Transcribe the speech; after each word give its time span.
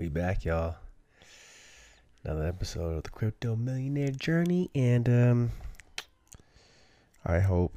we 0.00 0.08
back, 0.08 0.46
y'all. 0.46 0.76
Another 2.24 2.46
episode 2.46 2.96
of 2.96 3.02
the 3.02 3.10
Crypto 3.10 3.54
Millionaire 3.54 4.12
Journey. 4.12 4.70
And 4.74 5.06
um 5.06 5.50
I 7.22 7.40
hope 7.40 7.74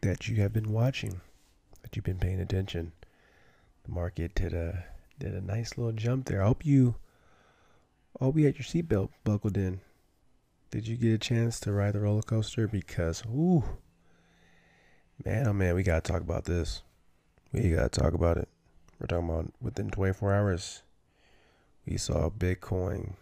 that 0.00 0.26
you 0.26 0.36
have 0.36 0.50
been 0.50 0.72
watching, 0.72 1.20
that 1.82 1.94
you've 1.94 2.06
been 2.06 2.16
paying 2.16 2.40
attention. 2.40 2.92
The 3.84 3.92
market 3.92 4.34
did 4.34 4.54
a 4.54 4.86
did 5.18 5.34
a 5.34 5.42
nice 5.42 5.76
little 5.76 5.92
jump 5.92 6.24
there. 6.24 6.42
I 6.42 6.46
hope 6.46 6.64
you 6.64 6.94
I 8.18 8.24
hope 8.24 8.38
you 8.38 8.46
had 8.46 8.56
your 8.56 8.64
seatbelt 8.64 9.10
buckled 9.24 9.58
in. 9.58 9.82
Did 10.70 10.88
you 10.88 10.96
get 10.96 11.12
a 11.12 11.18
chance 11.18 11.60
to 11.60 11.72
ride 11.72 11.92
the 11.92 12.00
roller 12.00 12.22
coaster? 12.22 12.66
Because 12.66 13.22
ooh 13.26 13.62
Man, 15.22 15.46
oh 15.48 15.52
man, 15.52 15.74
we 15.74 15.82
gotta 15.82 16.00
talk 16.00 16.22
about 16.22 16.46
this. 16.46 16.82
We 17.52 17.72
gotta 17.72 17.90
talk 17.90 18.14
about 18.14 18.38
it. 18.38 18.48
We're 18.98 19.06
talking 19.06 19.28
about 19.28 19.52
within 19.60 19.90
24 19.90 20.34
hours, 20.34 20.82
we 21.86 21.96
saw 21.96 22.30
Bitcoin 22.30 23.14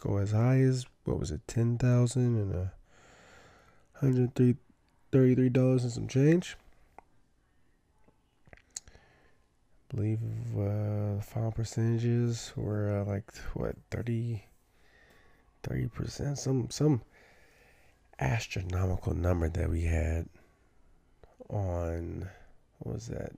go 0.00 0.18
as 0.18 0.32
high 0.32 0.60
as 0.60 0.86
what 1.04 1.18
was 1.18 1.30
it, 1.30 1.40
10,000 1.46 2.22
and 2.22 2.54
a 2.54 2.72
hundred 3.94 4.34
three 4.34 4.56
thirty-three 5.12 5.48
dollars 5.48 5.84
and 5.84 5.92
some 5.92 6.08
change. 6.08 6.56
I 9.92 9.96
believe 9.96 10.20
uh, 10.56 11.20
final 11.20 11.52
percentages 11.52 12.52
were 12.56 13.00
uh, 13.00 13.04
like 13.10 13.32
what 13.54 13.76
30 13.90 14.42
percent, 15.92 16.38
some 16.38 16.70
some 16.70 17.02
astronomical 18.18 19.14
number 19.14 19.48
that 19.48 19.68
we 19.68 19.82
had 19.82 20.28
on 21.48 22.28
what 22.78 22.94
was 22.94 23.06
that 23.08 23.32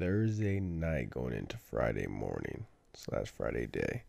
Thursday 0.00 0.60
night 0.60 1.10
going 1.10 1.34
into 1.34 1.58
Friday 1.58 2.06
morning 2.06 2.64
slash 2.94 3.28
Friday 3.28 3.66
day. 3.66 4.04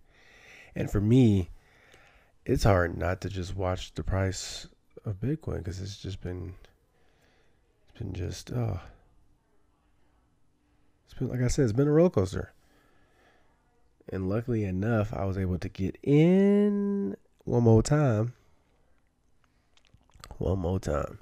And 0.74 0.90
for 0.90 1.02
me, 1.02 1.50
it's 2.46 2.64
hard 2.64 2.98
not 2.98 3.20
to 3.22 3.30
just 3.30 3.58
watch 3.58 3.94
the 3.94 4.04
price 4.04 4.68
of 5.04 5.20
Bitcoin 5.20 5.58
because 5.58 5.82
it's 5.82 6.02
just 6.02 6.22
been 6.22 6.54
it's 7.90 8.00
been 8.00 8.14
just 8.14 8.54
oh 8.54 8.80
it's 11.04 11.14
been 11.14 11.28
like 11.28 11.42
I 11.42 11.50
said, 11.50 11.64
it's 11.64 11.74
been 11.74 11.90
a 11.90 11.92
roller 11.92 12.10
coaster. 12.10 12.54
And 14.08 14.30
luckily 14.30 14.64
enough, 14.64 15.14
I 15.14 15.26
was 15.26 15.38
able 15.38 15.60
to 15.60 15.70
get 15.70 15.98
in 16.04 17.18
one 17.44 17.64
more 17.64 17.84
time. 17.84 18.32
One 20.38 20.60
more 20.60 20.80
time 20.80 21.20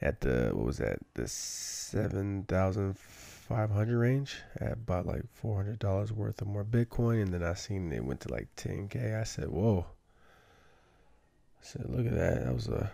at 0.00 0.20
the 0.20 0.50
what 0.52 0.66
was 0.66 0.78
that 0.78 0.98
the 1.14 1.26
seven 1.26 2.42
thousand 3.46 3.68
five 3.68 3.76
hundred 3.76 3.98
range. 3.98 4.36
I 4.60 4.74
bought 4.74 5.06
like 5.06 5.22
four 5.32 5.56
hundred 5.56 5.78
dollars 5.78 6.12
worth 6.12 6.40
of 6.40 6.48
more 6.48 6.64
Bitcoin, 6.64 7.22
and 7.22 7.32
then 7.32 7.42
I 7.42 7.54
seen 7.54 7.92
it 7.92 8.04
went 8.04 8.20
to 8.22 8.32
like 8.32 8.48
ten 8.56 8.88
k. 8.88 9.14
I 9.14 9.24
said, 9.24 9.48
"Whoa!" 9.48 9.86
I 11.60 11.64
said, 11.64 11.86
"Look 11.88 12.06
at 12.06 12.14
that! 12.14 12.44
That 12.44 12.54
was 12.54 12.68
a 12.68 12.90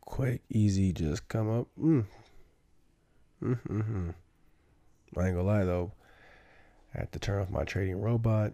quick, 0.00 0.42
easy, 0.50 0.92
just 0.92 1.28
come 1.28 1.50
up." 1.50 1.68
Mm. 1.80 2.04
Mm-hmm. 3.42 4.10
I 5.16 5.26
ain't 5.26 5.36
gonna 5.36 5.42
lie 5.42 5.64
though. 5.64 5.92
I 6.94 6.98
had 7.00 7.12
to 7.12 7.18
turn 7.18 7.42
off 7.42 7.50
my 7.50 7.64
trading 7.64 8.00
robot. 8.00 8.52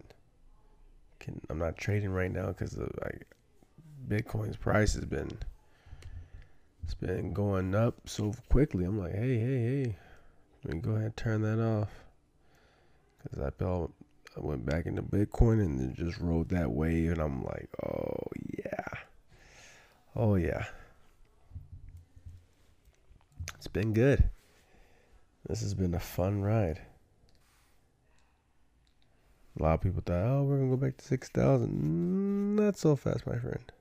Can, 1.19 1.39
I'm 1.49 1.59
not 1.59 1.77
trading 1.77 2.09
right 2.09 2.31
now 2.31 2.47
because 2.47 2.77
like 2.77 3.27
Bitcoin's 4.07 4.57
price 4.57 4.93
has 4.95 5.05
been 5.05 5.29
it's 6.83 6.95
been 6.95 7.31
going 7.31 7.75
up 7.75 7.95
so 8.05 8.33
quickly. 8.49 8.83
I'm 8.85 8.99
like, 8.99 9.13
hey, 9.13 9.37
hey, 9.37 9.83
hey, 9.83 9.95
let 10.63 10.75
me 10.75 10.81
go 10.81 10.91
ahead 10.91 11.05
and 11.05 11.17
turn 11.17 11.41
that 11.41 11.59
off. 11.59 11.89
Because 13.23 13.39
I 13.39 13.49
felt 13.51 13.93
I 14.37 14.39
went 14.39 14.65
back 14.65 14.85
into 14.85 15.01
Bitcoin 15.01 15.63
and 15.63 15.79
then 15.79 15.95
just 15.95 16.19
rode 16.19 16.49
that 16.49 16.71
wave. 16.71 17.11
And 17.11 17.21
I'm 17.21 17.43
like, 17.43 17.69
oh, 17.83 18.23
yeah. 18.57 18.99
Oh, 20.15 20.35
yeah. 20.35 20.65
It's 23.55 23.67
been 23.67 23.93
good. 23.93 24.29
This 25.47 25.61
has 25.61 25.73
been 25.73 25.93
a 25.93 25.99
fun 25.99 26.41
ride. 26.41 26.81
A 29.59 29.63
lot 29.63 29.73
of 29.73 29.81
people 29.81 30.01
thought, 30.05 30.25
oh, 30.25 30.43
we're 30.43 30.57
going 30.57 30.71
to 30.71 30.77
go 30.77 30.81
back 30.81 30.97
to 30.97 31.05
6,000. 31.05 32.55
Not 32.55 32.77
so 32.77 32.95
fast, 32.95 33.27
my 33.27 33.37
friend. 33.37 33.71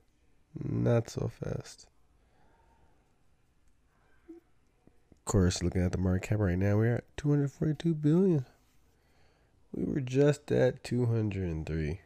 Not 0.62 1.08
so 1.08 1.30
fast. 1.40 1.86
Course, 5.30 5.62
looking 5.62 5.84
at 5.84 5.92
the 5.92 5.98
market 5.98 6.28
cap 6.28 6.40
right 6.40 6.58
now, 6.58 6.76
we're 6.76 6.96
at 6.96 7.16
242 7.16 7.94
billion. 7.94 8.44
We 9.72 9.84
were 9.84 10.00
just 10.00 10.50
at 10.50 10.82
203. 10.82 12.00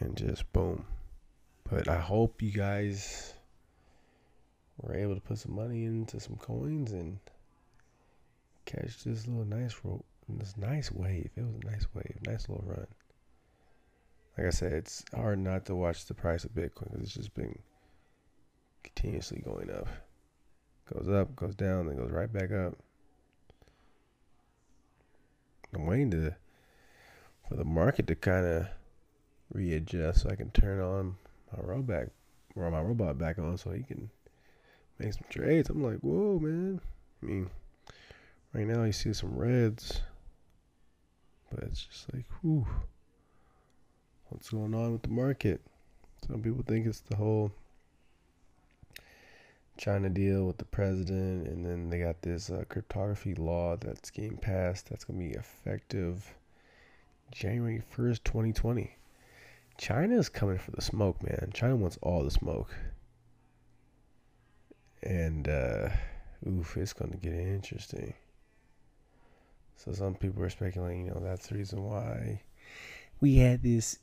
And 0.00 0.16
just 0.16 0.50
boom. 0.54 0.86
But 1.68 1.88
I 1.88 1.98
hope 1.98 2.40
you 2.40 2.52
guys 2.52 3.34
were 4.78 4.94
able 4.94 5.14
to 5.14 5.20
put 5.20 5.36
some 5.36 5.54
money 5.54 5.84
into 5.84 6.18
some 6.18 6.36
coins 6.36 6.92
and 6.92 7.18
catch 8.64 9.04
this 9.04 9.26
little 9.26 9.44
nice 9.44 9.76
rope, 9.84 10.06
this 10.26 10.56
nice 10.56 10.90
wave. 10.90 11.28
It 11.36 11.44
was 11.44 11.56
a 11.62 11.70
nice 11.70 11.86
wave, 11.92 12.16
nice 12.26 12.48
little 12.48 12.64
run. 12.66 12.86
Like 14.38 14.46
I 14.46 14.50
said, 14.50 14.72
it's 14.72 15.04
hard 15.14 15.38
not 15.38 15.66
to 15.66 15.74
watch 15.74 16.06
the 16.06 16.14
price 16.14 16.44
of 16.44 16.52
Bitcoin 16.52 16.92
because 16.92 17.02
it's 17.02 17.14
just 17.14 17.34
been 17.34 17.58
continuously 18.82 19.42
going 19.44 19.70
up. 19.70 19.88
Goes 20.92 21.08
up, 21.08 21.34
goes 21.36 21.54
down, 21.54 21.86
then 21.86 21.96
goes 21.96 22.10
right 22.10 22.30
back 22.30 22.52
up. 22.52 22.74
I'm 25.74 25.86
waiting 25.86 26.10
to 26.10 26.34
for 27.48 27.56
the 27.56 27.64
market 27.64 28.06
to 28.08 28.14
kind 28.14 28.44
of 28.44 28.66
readjust 29.52 30.22
so 30.22 30.30
I 30.30 30.36
can 30.36 30.50
turn 30.50 30.80
on 30.80 31.16
my 31.50 31.62
robot 31.62 32.08
or 32.54 32.70
my 32.70 32.80
robot 32.80 33.18
back 33.18 33.38
on 33.38 33.56
so 33.56 33.70
he 33.70 33.82
can 33.82 34.10
make 34.98 35.14
some 35.14 35.24
trades. 35.30 35.70
I'm 35.70 35.82
like, 35.82 35.98
whoa, 36.00 36.38
man. 36.38 36.80
I 37.22 37.26
mean, 37.26 37.50
right 38.52 38.66
now 38.66 38.84
you 38.84 38.92
see 38.92 39.14
some 39.14 39.34
reds, 39.34 40.02
but 41.50 41.64
it's 41.64 41.84
just 41.84 42.12
like, 42.12 42.24
whew, 42.40 42.66
what's 44.28 44.50
going 44.50 44.74
on 44.74 44.92
with 44.92 45.02
the 45.02 45.08
market? 45.08 45.62
Some 46.26 46.42
people 46.42 46.64
think 46.66 46.86
it's 46.86 47.00
the 47.00 47.16
whole 47.16 47.52
China 49.82 50.08
deal 50.08 50.44
with 50.44 50.58
the 50.58 50.64
president, 50.64 51.48
and 51.48 51.66
then 51.66 51.90
they 51.90 51.98
got 51.98 52.22
this 52.22 52.50
uh, 52.50 52.62
cryptography 52.68 53.34
law 53.34 53.76
that's 53.76 54.12
getting 54.12 54.36
passed. 54.36 54.88
That's 54.88 55.02
going 55.02 55.18
to 55.18 55.26
be 55.28 55.36
effective 55.36 56.36
January 57.32 57.82
1st, 57.92 58.22
2020. 58.22 58.94
China 59.78 60.16
is 60.16 60.28
coming 60.28 60.58
for 60.58 60.70
the 60.70 60.80
smoke, 60.80 61.20
man. 61.24 61.50
China 61.52 61.74
wants 61.74 61.98
all 62.00 62.22
the 62.22 62.30
smoke. 62.30 62.72
And, 65.02 65.48
uh, 65.48 65.88
oof, 66.46 66.76
it's 66.76 66.92
going 66.92 67.10
to 67.10 67.16
get 67.16 67.32
interesting. 67.32 68.14
So 69.78 69.90
some 69.90 70.14
people 70.14 70.44
are 70.44 70.50
speculating, 70.50 71.06
you 71.06 71.10
know, 71.10 71.20
that's 71.20 71.48
the 71.48 71.56
reason 71.56 71.82
why 71.82 72.40
we 73.20 73.34
had 73.38 73.64
this 73.64 73.98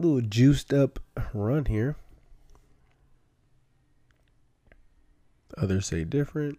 little 0.00 0.20
juiced 0.20 0.74
up 0.74 0.98
run 1.32 1.66
here. 1.66 1.94
Others 5.58 5.86
say 5.86 6.04
different, 6.04 6.58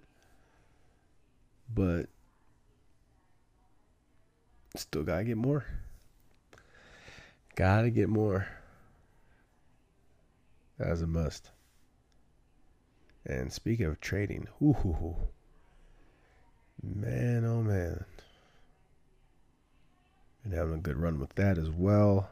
but 1.74 2.08
still 4.76 5.04
gotta 5.04 5.24
get 5.24 5.38
more. 5.38 5.66
Gotta 7.56 7.90
get 7.90 8.10
more. 8.10 8.48
As 10.80 11.02
a 11.02 11.08
must. 11.08 11.50
And 13.26 13.52
speaking 13.52 13.86
of 13.86 14.00
trading, 14.02 14.48
ooh, 14.62 15.16
man, 16.82 17.46
oh 17.46 17.62
man, 17.62 18.04
been 20.44 20.52
having 20.52 20.76
a 20.76 20.82
good 20.82 20.98
run 20.98 21.20
with 21.20 21.34
that 21.36 21.58
as 21.58 21.70
well. 21.70 22.30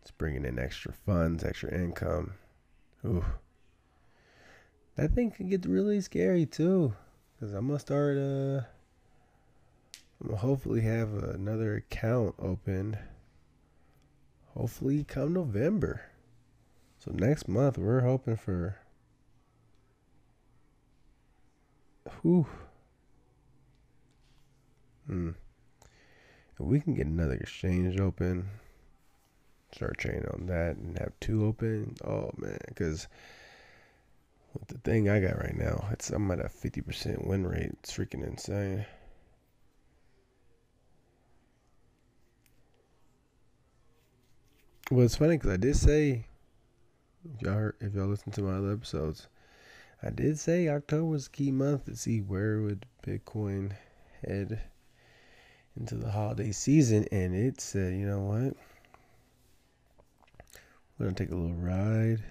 It's 0.00 0.12
bringing 0.12 0.44
in 0.44 0.58
extra 0.58 0.92
funds, 0.92 1.44
extra 1.44 1.74
income. 1.74 2.34
Ooh 3.04 3.24
that 4.96 5.12
thing 5.12 5.30
can 5.30 5.48
get 5.48 5.64
really 5.66 6.00
scary 6.00 6.46
too. 6.46 6.94
Cause 7.40 7.52
I'm 7.52 7.66
gonna 7.66 7.78
start 7.78 8.16
uh 8.16 8.62
I'm 10.20 10.28
gonna 10.28 10.38
hopefully 10.38 10.82
have 10.82 11.14
another 11.14 11.76
account 11.76 12.34
open. 12.38 12.96
Hopefully 14.54 15.04
come 15.04 15.32
November. 15.32 16.02
So 16.98 17.10
next 17.12 17.48
month 17.48 17.78
we're 17.78 18.02
hoping 18.02 18.36
for 18.36 18.76
whew. 22.20 22.46
Hmm. 25.06 25.30
If 26.52 26.60
we 26.60 26.80
can 26.80 26.94
get 26.94 27.06
another 27.06 27.34
exchange 27.34 27.98
open, 27.98 28.48
start 29.72 29.98
trading 29.98 30.28
on 30.28 30.46
that 30.46 30.76
and 30.76 30.96
have 30.98 31.12
two 31.18 31.44
open. 31.44 31.96
Oh 32.04 32.30
man, 32.36 32.58
because 32.68 33.08
with 34.54 34.68
the 34.68 34.78
thing 34.78 35.08
I 35.08 35.20
got 35.20 35.38
right 35.38 35.56
now, 35.56 35.88
it's 35.92 36.10
I'm 36.10 36.30
at 36.30 36.40
a 36.40 36.44
50% 36.44 37.26
win 37.26 37.46
rate. 37.46 37.70
It's 37.80 37.96
freaking 37.96 38.26
insane. 38.26 38.84
Well, 44.90 45.06
it's 45.06 45.16
funny 45.16 45.38
because 45.38 45.52
I 45.52 45.56
did 45.56 45.76
say, 45.76 46.26
if 47.24 47.40
y'all 47.40 47.54
heard, 47.54 47.76
if 47.80 47.94
y'all 47.94 48.08
listen 48.08 48.32
to 48.32 48.42
my 48.42 48.58
other 48.58 48.72
episodes, 48.72 49.28
I 50.02 50.10
did 50.10 50.38
say 50.38 50.68
October 50.68 51.04
was 51.04 51.28
a 51.28 51.30
key 51.30 51.50
month 51.50 51.86
to 51.86 51.96
see 51.96 52.20
where 52.20 52.60
would 52.60 52.84
Bitcoin 53.06 53.72
head 54.26 54.60
into 55.76 55.94
the 55.94 56.10
holiday 56.10 56.52
season, 56.52 57.06
and 57.10 57.34
it 57.34 57.60
said, 57.60 57.94
you 57.94 58.06
know 58.06 58.20
what, 58.20 58.54
we're 60.98 61.06
gonna 61.06 61.14
take 61.14 61.30
a 61.30 61.34
little 61.34 61.56
ride. 61.56 62.22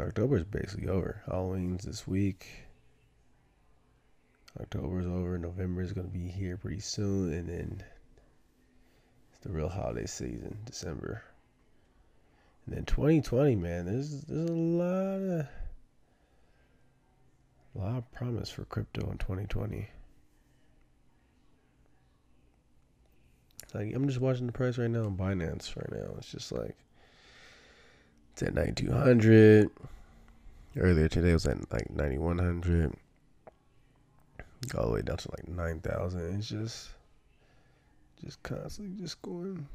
October 0.00 0.36
is 0.36 0.44
basically 0.44 0.88
over. 0.88 1.22
Halloween's 1.26 1.84
this 1.84 2.06
week. 2.06 2.46
October's 4.60 5.06
over. 5.06 5.38
November 5.38 5.82
is 5.82 5.92
gonna 5.92 6.08
be 6.08 6.28
here 6.28 6.56
pretty 6.56 6.80
soon, 6.80 7.32
and 7.32 7.48
then 7.48 7.84
it's 9.32 9.40
the 9.40 9.50
real 9.50 9.68
holiday 9.68 10.06
season, 10.06 10.58
December. 10.64 11.22
And 12.66 12.76
then 12.76 12.84
2020, 12.84 13.56
man, 13.56 13.86
there's 13.86 14.22
there's 14.22 14.50
a 14.50 14.52
lot 14.52 15.20
of 15.20 15.46
a 17.74 17.78
lot 17.78 17.98
of 17.98 18.12
promise 18.12 18.50
for 18.50 18.64
crypto 18.64 19.10
in 19.10 19.18
2020. 19.18 19.88
Like 23.74 23.94
I'm 23.94 24.06
just 24.06 24.20
watching 24.20 24.46
the 24.46 24.52
price 24.52 24.78
right 24.78 24.90
now 24.90 25.04
on 25.04 25.16
Binance 25.16 25.76
right 25.76 25.92
now. 25.92 26.14
It's 26.18 26.30
just 26.30 26.52
like 26.52 26.76
it's 28.40 28.48
at 28.48 28.54
9200. 28.54 29.68
Earlier 30.76 31.08
today 31.08 31.32
was 31.32 31.46
at 31.46 31.72
like 31.72 31.90
9100. 31.90 32.94
All 34.76 34.86
the 34.86 34.92
way 34.92 35.02
down 35.02 35.16
to 35.16 35.30
like 35.32 35.48
9000. 35.48 36.38
It's 36.38 36.48
just 36.48 36.90
just 38.24 38.42
constantly 38.42 39.00
just 39.00 39.20
going 39.22 39.66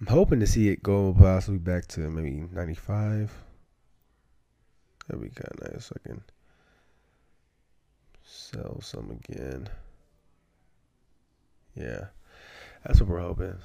I'm 0.00 0.06
hoping 0.06 0.40
to 0.40 0.46
see 0.46 0.68
it 0.68 0.82
go 0.82 1.14
possibly 1.16 1.58
back 1.58 1.86
to 1.88 2.00
maybe 2.00 2.46
95. 2.52 3.32
That'd 5.06 5.22
be 5.22 5.30
kind 5.30 5.60
of 5.60 5.72
nice. 5.72 5.92
I 5.94 6.08
can 6.08 6.22
sell 8.24 8.80
some 8.80 9.10
again. 9.10 9.68
Yeah, 11.76 12.06
that's 12.84 13.00
what 13.00 13.08
we're 13.08 13.20
hoping. 13.20 13.58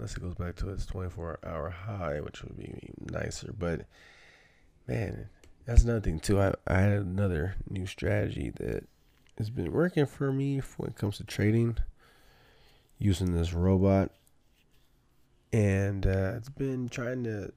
Unless 0.00 0.16
it 0.16 0.22
goes 0.22 0.34
back 0.34 0.56
to 0.56 0.70
its 0.70 0.86
24 0.86 1.40
hour 1.44 1.68
high, 1.68 2.22
which 2.22 2.42
would 2.42 2.56
be 2.56 2.88
nicer. 3.12 3.52
But 3.58 3.84
man, 4.88 5.28
that's 5.66 5.84
another 5.84 6.00
thing 6.00 6.20
too. 6.20 6.40
I, 6.40 6.54
I 6.66 6.78
had 6.78 6.92
another 6.92 7.56
new 7.68 7.84
strategy 7.84 8.48
that 8.56 8.88
has 9.36 9.50
been 9.50 9.70
working 9.70 10.06
for 10.06 10.32
me 10.32 10.62
when 10.78 10.88
it 10.88 10.96
comes 10.96 11.18
to 11.18 11.24
trading 11.24 11.76
using 12.98 13.34
this 13.34 13.52
robot 13.52 14.10
and 15.52 16.06
uh, 16.06 16.32
it's 16.34 16.48
been 16.48 16.88
trying 16.88 17.24
to 17.24 17.52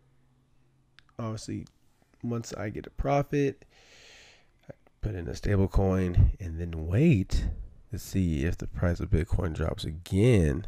obviously 1.18 1.66
once 2.22 2.54
I 2.54 2.68
get 2.72 2.88
a 2.88 2.90
profit, 2.90 3.64
I 4.70 4.74
put 5.00 5.16
in 5.16 5.30
a 5.30 5.36
stable 5.36 5.70
coin 5.70 6.32
and 6.42 6.60
then 6.60 6.88
wait 6.88 7.46
to 7.92 7.98
see 7.98 8.44
if 8.44 8.58
the 8.58 8.68
price 8.68 9.00
of 9.00 9.12
Bitcoin 9.12 9.54
drops 9.54 9.86
again 9.86 10.68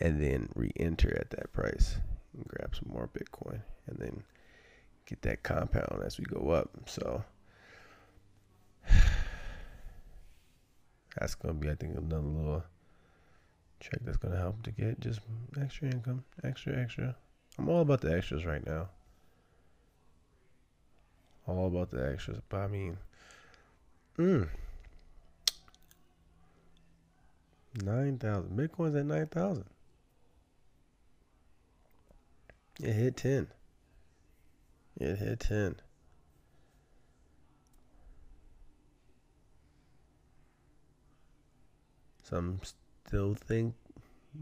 and 0.00 0.20
then 0.20 0.48
re-enter 0.54 1.16
at 1.18 1.30
that 1.30 1.52
price 1.52 1.96
and 2.34 2.46
grab 2.46 2.74
some 2.74 2.92
more 2.92 3.08
Bitcoin 3.08 3.60
and 3.86 3.98
then 3.98 4.22
get 5.06 5.22
that 5.22 5.42
compound 5.42 6.02
as 6.04 6.18
we 6.18 6.24
go 6.24 6.50
up. 6.50 6.70
So 6.86 7.24
that's 11.18 11.34
gonna 11.34 11.54
be 11.54 11.70
I 11.70 11.74
think 11.74 11.96
another 11.96 12.22
little 12.22 12.64
check 13.80 14.00
that's 14.02 14.18
to 14.18 14.36
help 14.36 14.62
to 14.64 14.70
get 14.70 15.00
just 15.00 15.20
extra 15.60 15.88
income, 15.88 16.24
extra, 16.44 16.76
extra. 16.76 17.16
I'm 17.58 17.68
all 17.68 17.80
about 17.80 18.00
the 18.00 18.14
extras 18.14 18.44
right 18.44 18.66
now. 18.66 18.88
All 21.46 21.68
about 21.68 21.90
the 21.90 22.10
extras. 22.10 22.40
But 22.48 22.58
I 22.58 22.66
mean, 22.66 22.98
mm, 24.18 24.48
9,000. 27.82 28.56
Bitcoin's 28.56 28.96
at 28.96 29.06
9,000. 29.06 29.64
It 32.82 32.92
hit 32.92 33.16
10. 33.16 33.48
It 35.00 35.18
hit 35.18 35.40
10. 35.40 35.76
Some 42.22 42.60
still 43.06 43.34
think 43.34 43.74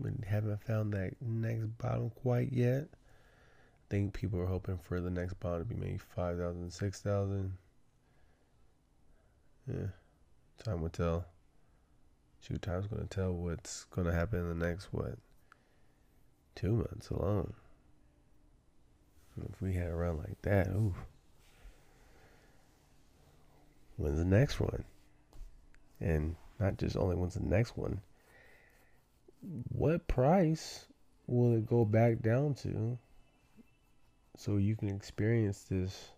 we 0.02 0.10
haven't 0.26 0.62
found 0.62 0.92
that 0.94 1.14
next 1.20 1.66
bottom 1.78 2.10
quite 2.10 2.50
yet. 2.50 2.88
I 2.92 3.90
think 3.90 4.14
people 4.14 4.40
are 4.40 4.46
hoping 4.46 4.78
for 4.78 5.00
the 5.00 5.10
next 5.10 5.34
bottom 5.34 5.60
to 5.60 5.64
be 5.66 5.75
maybe 5.75 5.98
5,000, 5.98 6.72
6,000. 6.72 7.52
Yeah, 9.69 9.86
time 10.64 10.81
will 10.81 10.88
tell. 10.88 11.26
Shoot, 12.40 12.62
time's 12.62 12.86
going 12.86 13.06
to 13.06 13.08
tell 13.08 13.32
what's 13.32 13.84
going 13.84 14.06
to 14.06 14.12
happen 14.12 14.40
in 14.40 14.58
the 14.58 14.66
next, 14.66 14.88
what, 14.92 15.16
two 16.54 16.72
months 16.72 17.10
alone. 17.10 17.52
If 19.36 19.60
we 19.60 19.75
had 19.75 19.88
a 19.88 19.94
run 19.94 20.19
like 20.19 20.40
that, 20.42 20.69
ooh. 20.69 20.94
When's 23.96 24.19
the 24.19 24.25
next 24.25 24.60
one? 24.60 24.84
And 26.00 26.36
not 26.58 26.79
just 26.79 26.96
only 26.96 27.17
when's 27.17 27.34
the 27.34 27.41
next 27.41 27.76
one, 27.76 28.00
what 29.69 30.06
price 30.08 30.86
will 31.26 31.56
it 31.56 31.67
go 31.67 31.84
back 31.84 32.20
down 32.20 32.55
to 32.55 32.98
so 34.36 34.56
you 34.56 34.76
can 34.76 34.88
experience 34.88 35.64
this 35.64 36.10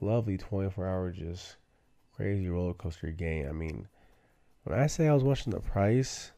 lovely 0.00 0.38
24 0.38 0.86
hour 0.86 1.10
just 1.10 1.56
crazy 2.14 2.48
roller 2.48 2.74
coaster 2.74 3.10
game? 3.10 3.48
I 3.48 3.52
mean, 3.52 3.88
when 4.64 4.78
I 4.78 4.86
say 4.86 5.08
I 5.08 5.14
was 5.14 5.24
watching 5.24 5.52
the 5.52 5.60
price, 5.60 6.32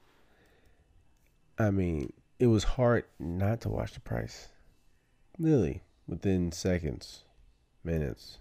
I 1.59 1.71
mean, 1.71 2.13
it 2.39 2.47
was 2.47 2.65
hard 2.65 3.05
not 3.19 3.61
to 3.63 3.69
watch 3.69 3.95
the 3.95 4.01
price. 4.01 4.49
Literally, 5.39 5.83
within 6.07 6.53
seconds, 6.53 7.25
minutes, 7.83 8.39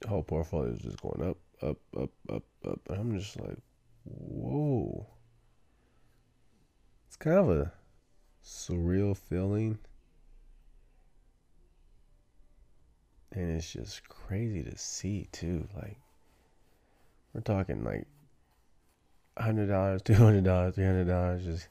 the 0.00 0.08
whole 0.08 0.22
portfolio 0.22 0.72
is 0.72 0.80
just 0.80 1.00
going 1.00 1.22
up, 1.22 1.38
up, 1.62 1.78
up, 1.96 2.10
up, 2.30 2.42
up. 2.66 2.80
And 2.88 2.98
I'm 2.98 3.18
just 3.18 3.38
like, 3.40 3.58
whoa 4.04 5.06
it's 7.16 7.24
kind 7.24 7.38
of 7.38 7.50
a 7.50 7.72
surreal 8.44 9.16
feeling. 9.16 9.78
And 13.32 13.56
it's 13.56 13.72
just 13.72 14.06
crazy 14.08 14.62
to 14.62 14.76
see 14.76 15.26
too. 15.32 15.66
Like 15.74 15.98
we're 17.32 17.40
talking 17.40 17.84
like 17.84 18.06
hundred 19.38 19.68
dollars, 19.68 20.02
two 20.02 20.14
hundred 20.14 20.44
dollars, 20.44 20.74
three 20.74 20.84
hundred 20.84 21.08
dollars, 21.08 21.44
just 21.44 21.68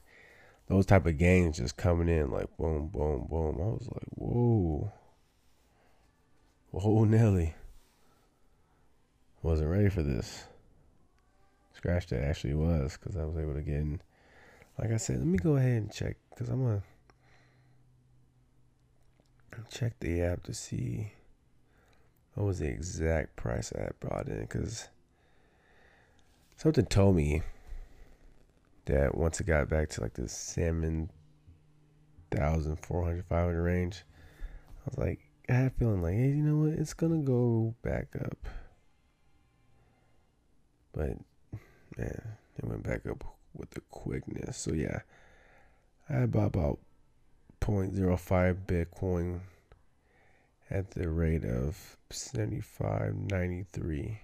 those 0.68 0.86
type 0.86 1.06
of 1.06 1.18
games 1.18 1.58
just 1.58 1.76
coming 1.76 2.08
in 2.08 2.30
like 2.30 2.54
boom, 2.56 2.88
boom, 2.88 3.26
boom. 3.30 3.56
I 3.60 3.64
was 3.64 3.88
like, 3.92 4.08
whoa. 4.14 4.92
Whoa, 6.70 7.04
Nelly. 7.04 7.54
Wasn't 9.42 9.70
ready 9.70 9.88
for 9.88 10.02
this. 10.02 10.44
Scratch 11.74 12.08
that 12.08 12.24
actually 12.24 12.54
was 12.54 12.98
because 12.98 13.16
I 13.16 13.24
was 13.24 13.36
able 13.36 13.54
to 13.54 13.62
get 13.62 13.74
in 13.74 14.00
like 14.78 14.92
I 14.92 14.98
said, 14.98 15.18
let 15.18 15.26
me 15.26 15.38
go 15.38 15.56
ahead 15.56 15.82
and 15.82 15.92
check 15.92 16.16
because 16.30 16.48
I'm 16.48 16.62
gonna 16.62 16.82
check 19.70 19.98
the 20.00 20.20
app 20.22 20.42
to 20.44 20.54
see 20.54 21.12
what 22.34 22.44
was 22.44 22.58
the 22.58 22.68
exact 22.68 23.36
price 23.36 23.72
I 23.74 23.88
brought 24.00 24.28
in 24.28 24.40
because 24.40 24.88
something 26.56 26.84
told 26.84 27.16
me 27.16 27.42
that 28.86 29.16
once 29.16 29.40
it 29.40 29.46
got 29.46 29.68
back 29.68 29.90
to 29.90 30.00
like 30.00 30.14
the 30.14 30.28
hundred 33.04 33.24
five 33.26 33.44
hundred 33.46 33.62
range, 33.62 34.02
I 34.40 34.88
was 34.88 34.98
like, 34.98 35.20
I 35.48 35.52
had 35.52 35.66
a 35.68 35.70
feeling 35.70 36.02
like, 36.02 36.14
hey, 36.14 36.28
you 36.28 36.42
know 36.42 36.68
what? 36.68 36.78
It's 36.78 36.94
gonna 36.94 37.22
go 37.22 37.74
back 37.82 38.08
up. 38.24 38.48
But 40.92 41.18
man, 41.98 42.22
it 42.56 42.64
went 42.64 42.82
back 42.82 43.06
up 43.06 43.22
with 43.54 43.70
the 43.70 43.82
quickness. 43.90 44.56
So 44.56 44.72
yeah, 44.72 45.00
I 46.08 46.26
bought 46.26 46.54
about 46.54 46.78
0.05 47.60 48.66
Bitcoin 48.66 49.40
at 50.70 50.92
the 50.92 51.08
rate 51.08 51.44
of 51.44 51.96
75.93. 52.10 54.18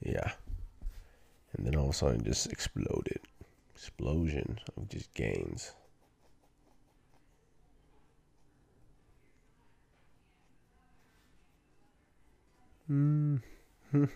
yeah. 0.00 0.32
And 1.56 1.66
then 1.66 1.76
all 1.76 1.84
of 1.84 1.90
a 1.90 1.94
sudden 1.94 2.22
just 2.24 2.52
exploded. 2.52 3.20
Explosion 3.74 4.58
of 4.76 4.88
just 4.88 5.12
gains. 5.14 5.72
Hmm. 12.86 13.36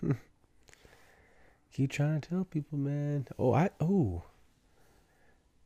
Keep 1.73 1.91
trying 1.91 2.21
to 2.21 2.29
tell 2.29 2.43
people, 2.43 2.77
man. 2.77 3.27
Oh, 3.37 3.53
I 3.53 3.69
oh. 3.79 4.23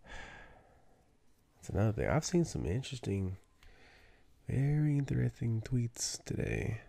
That's 1.57 1.69
another 1.69 1.93
thing. 1.93 2.09
I've 2.09 2.25
seen 2.25 2.43
some 2.45 2.65
interesting, 2.65 3.37
very 4.49 4.97
interesting 4.97 5.61
tweets 5.65 6.23
today 6.23 6.81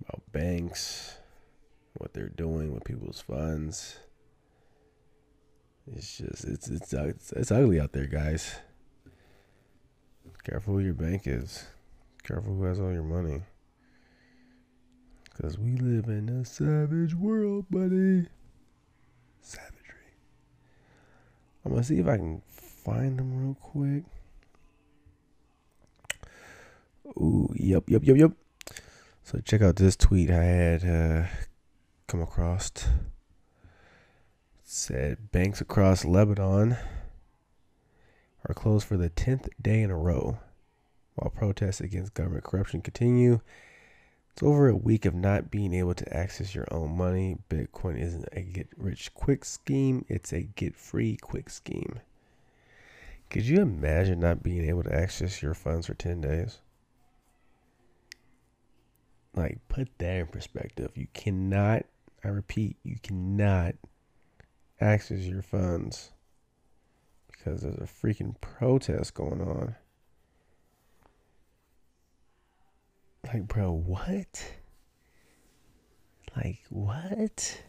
about 0.00 0.22
banks, 0.32 1.16
what 1.94 2.12
they're 2.12 2.28
doing 2.28 2.72
with 2.72 2.84
people's 2.84 3.20
funds. 3.20 3.98
It's 5.92 6.18
just 6.18 6.44
it's 6.44 6.68
it's 6.68 6.92
it's, 6.92 7.32
it's 7.32 7.50
ugly 7.50 7.80
out 7.80 7.92
there, 7.92 8.06
guys. 8.06 8.56
Careful 10.44 10.74
who 10.74 10.80
your 10.80 10.94
bank 10.94 11.22
is. 11.26 11.64
Careful 12.22 12.54
who 12.54 12.64
has 12.64 12.80
all 12.80 12.92
your 12.92 13.02
money. 13.02 13.42
Cause 15.40 15.58
we 15.58 15.76
live 15.76 16.06
in 16.06 16.28
a 16.28 16.44
savage 16.44 17.14
world, 17.14 17.66
buddy. 17.68 18.28
Savagery. 19.40 20.12
I'm 21.64 21.72
gonna 21.72 21.82
see 21.82 21.98
if 21.98 22.06
I 22.06 22.16
can 22.16 22.40
find 22.48 23.18
them 23.18 23.42
real 23.42 23.56
quick. 23.60 24.04
Ooh, 27.16 27.52
yep, 27.56 27.84
yep, 27.88 28.02
yep, 28.04 28.16
yep. 28.16 28.32
So 29.24 29.40
check 29.40 29.62
out 29.62 29.76
this 29.76 29.96
tweet 29.96 30.30
I 30.30 30.44
had 30.44 30.84
uh, 30.84 31.26
come 32.14 32.22
across. 32.22 32.70
It 32.76 32.86
said 34.62 35.32
banks 35.32 35.60
across 35.60 36.04
Lebanon 36.04 36.76
are 38.48 38.54
closed 38.54 38.86
for 38.86 38.96
the 38.96 39.08
tenth 39.08 39.48
day 39.60 39.82
in 39.82 39.90
a 39.90 39.96
row, 39.96 40.38
while 41.16 41.32
protests 41.32 41.80
against 41.80 42.14
government 42.14 42.44
corruption 42.44 42.82
continue. 42.82 43.40
It's 44.32 44.44
over 44.44 44.68
a 44.68 44.76
week 44.76 45.06
of 45.06 45.14
not 45.16 45.50
being 45.50 45.74
able 45.74 45.94
to 45.94 46.16
access 46.16 46.54
your 46.54 46.68
own 46.70 46.96
money. 46.96 47.38
Bitcoin 47.50 48.00
isn't 48.00 48.28
a 48.30 48.42
get 48.42 48.68
rich 48.76 49.12
quick 49.14 49.44
scheme, 49.44 50.04
it's 50.08 50.32
a 50.32 50.42
get 50.42 50.76
free 50.76 51.16
quick 51.16 51.50
scheme. 51.50 51.98
Could 53.28 53.42
you 53.42 53.60
imagine 53.60 54.20
not 54.20 54.40
being 54.40 54.68
able 54.68 54.84
to 54.84 54.94
access 54.94 55.42
your 55.42 55.54
funds 55.54 55.88
for 55.88 55.94
10 55.94 56.20
days? 56.20 56.60
Like, 59.34 59.58
put 59.68 59.88
that 59.98 60.16
in 60.16 60.26
perspective. 60.28 60.92
You 60.94 61.08
cannot, 61.12 61.86
I 62.24 62.28
repeat, 62.28 62.76
you 62.82 62.96
cannot 63.02 63.74
access 64.80 65.20
your 65.20 65.42
funds 65.42 66.10
because 67.30 67.62
there's 67.62 67.76
a 67.76 67.80
freaking 67.80 68.40
protest 68.40 69.14
going 69.14 69.42
on. 69.42 69.74
Like, 73.26 73.46
bro, 73.46 73.72
what? 73.72 74.52
Like, 76.36 76.62
what? 76.70 77.62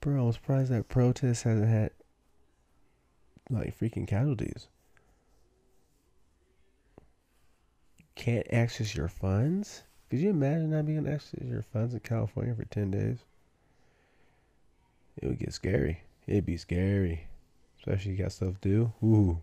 Bro, 0.00 0.26
I'm 0.26 0.32
surprised 0.32 0.70
that 0.70 0.88
protest 0.88 1.42
hasn't 1.42 1.68
had, 1.68 1.90
like, 3.50 3.78
freaking 3.78 4.06
casualties. 4.06 4.68
Can't 8.14 8.46
access 8.52 8.94
your 8.94 9.08
funds? 9.08 9.84
Could 10.10 10.18
you 10.18 10.30
imagine 10.30 10.70
not 10.70 10.86
being 10.86 11.06
able 11.06 11.18
to 11.18 11.44
your 11.46 11.62
funds 11.62 11.94
in 11.94 12.00
California 12.00 12.52
for 12.54 12.64
10 12.64 12.90
days? 12.90 13.18
It 15.22 15.28
would 15.28 15.38
get 15.38 15.52
scary. 15.52 16.02
It'd 16.26 16.44
be 16.46 16.56
scary. 16.56 17.28
Especially 17.78 18.12
you 18.12 18.18
got 18.18 18.32
stuff 18.32 18.60
to 18.60 18.68
do. 18.68 18.92
Ooh. 19.06 19.40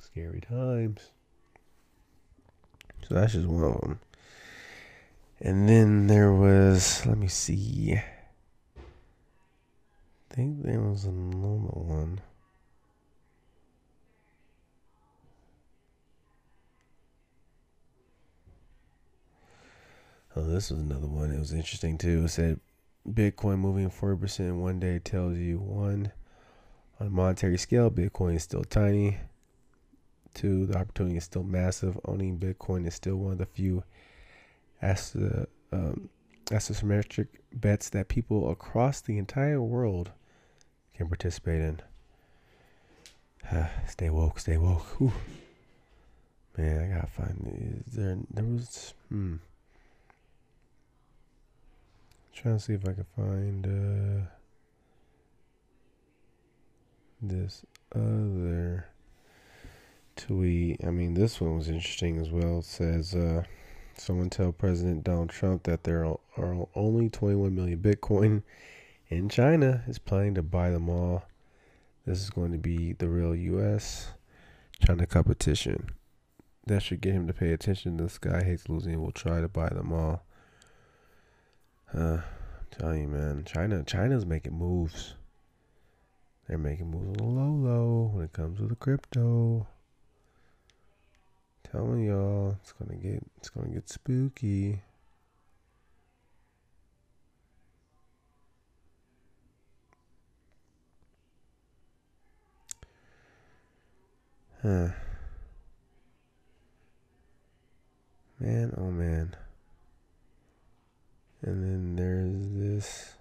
Scary 0.00 0.40
times. 0.40 1.10
So 3.08 3.14
that's 3.14 3.34
just 3.34 3.46
one 3.46 3.62
of 3.62 3.80
them. 3.80 4.00
And 5.40 5.68
then 5.68 6.08
there 6.08 6.32
was, 6.32 7.06
let 7.06 7.18
me 7.18 7.28
see. 7.28 8.00
I 10.30 10.34
think 10.34 10.62
there 10.62 10.80
was 10.80 11.04
another 11.04 11.78
one. 11.78 12.20
Oh, 20.36 20.42
this 20.42 20.70
was 20.70 20.80
another 20.80 21.06
one. 21.06 21.30
It 21.30 21.38
was 21.38 21.52
interesting 21.52 21.96
too. 21.96 22.24
It 22.24 22.28
said 22.28 22.60
Bitcoin 23.08 23.58
moving 23.58 23.90
40% 23.90 24.40
in 24.40 24.60
one 24.60 24.80
day 24.80 24.98
tells 24.98 25.36
you 25.38 25.58
one, 25.58 26.10
on 26.98 27.06
a 27.06 27.10
monetary 27.10 27.58
scale, 27.58 27.90
Bitcoin 27.90 28.36
is 28.36 28.42
still 28.42 28.64
tiny. 28.64 29.18
Two, 30.32 30.66
the 30.66 30.76
opportunity 30.76 31.16
is 31.16 31.24
still 31.24 31.44
massive. 31.44 31.98
Owning 32.06 32.38
Bitcoin 32.38 32.86
is 32.86 32.94
still 32.94 33.16
one 33.16 33.32
of 33.32 33.38
the 33.38 33.46
few 33.46 33.84
as 34.82 35.12
the 35.12 35.46
um, 35.72 36.08
asymmetric 36.46 37.28
bets 37.52 37.90
that 37.90 38.08
people 38.08 38.50
across 38.50 39.00
the 39.00 39.18
entire 39.18 39.62
world 39.62 40.10
can 40.94 41.08
participate 41.08 41.60
in. 41.60 41.80
stay 43.88 44.10
woke, 44.10 44.40
stay 44.40 44.56
woke. 44.56 44.82
Whew. 44.98 45.12
Man, 46.56 46.84
I 46.84 46.94
gotta 46.96 47.06
find. 47.06 47.82
Is 47.86 47.94
there? 47.94 48.18
There 48.32 48.44
was. 48.44 48.94
Hmm. 49.08 49.36
Trying 52.34 52.58
to 52.58 52.62
see 52.62 52.74
if 52.74 52.86
I 52.86 52.92
can 52.92 53.06
find 53.16 53.66
uh, 53.66 54.26
this 57.22 57.64
other 57.94 58.86
tweet. 60.16 60.84
I 60.84 60.90
mean, 60.90 61.14
this 61.14 61.40
one 61.40 61.56
was 61.56 61.68
interesting 61.68 62.18
as 62.18 62.30
well. 62.30 62.58
It 62.58 62.64
says, 62.64 63.14
uh, 63.14 63.44
someone 63.96 64.30
tell 64.30 64.52
President 64.52 65.04
Donald 65.04 65.30
Trump 65.30 65.62
that 65.64 65.84
there 65.84 66.04
are 66.36 66.66
only 66.74 67.08
21 67.08 67.54
million 67.54 67.78
Bitcoin 67.78 68.42
in 69.08 69.28
China 69.28 69.84
is 69.86 69.98
planning 69.98 70.34
to 70.34 70.42
buy 70.42 70.70
them 70.70 70.88
all. 70.88 71.24
This 72.04 72.20
is 72.20 72.30
going 72.30 72.52
to 72.52 72.58
be 72.58 72.92
the 72.92 73.08
real 73.08 73.34
U.S. 73.34 74.12
China 74.84 75.06
competition. 75.06 75.90
That 76.66 76.82
should 76.82 77.00
get 77.00 77.14
him 77.14 77.26
to 77.26 77.32
pay 77.32 77.52
attention. 77.52 77.96
This 77.96 78.18
guy 78.18 78.42
hates 78.42 78.68
losing 78.68 78.94
and 78.94 79.02
will 79.02 79.12
try 79.12 79.40
to 79.40 79.48
buy 79.48 79.68
them 79.68 79.92
all. 79.92 80.24
Uh, 81.96 82.18
I'm 82.18 82.22
telling 82.76 83.02
you, 83.02 83.08
man, 83.08 83.44
China, 83.46 83.84
China's 83.84 84.26
making 84.26 84.58
moves. 84.58 85.14
They're 86.48 86.58
making 86.58 86.90
moves 86.90 87.06
on 87.06 87.12
the 87.12 87.22
low, 87.22 87.52
low 87.52 88.10
when 88.12 88.24
it 88.24 88.32
comes 88.32 88.58
to 88.58 88.66
the 88.66 88.74
crypto. 88.74 89.68
Telling 91.70 92.04
y'all, 92.04 92.56
it's 92.60 92.72
gonna 92.72 92.96
get, 92.96 93.22
it's 93.38 93.48
gonna 93.48 93.68
get 93.68 93.88
spooky. 93.88 94.82
Huh. 104.62 104.88
Man, 108.40 108.74
oh 108.78 108.90
man. 108.90 109.36
And 111.44 111.62
then 111.62 111.96
there's 111.96 112.48
this. 112.48 113.14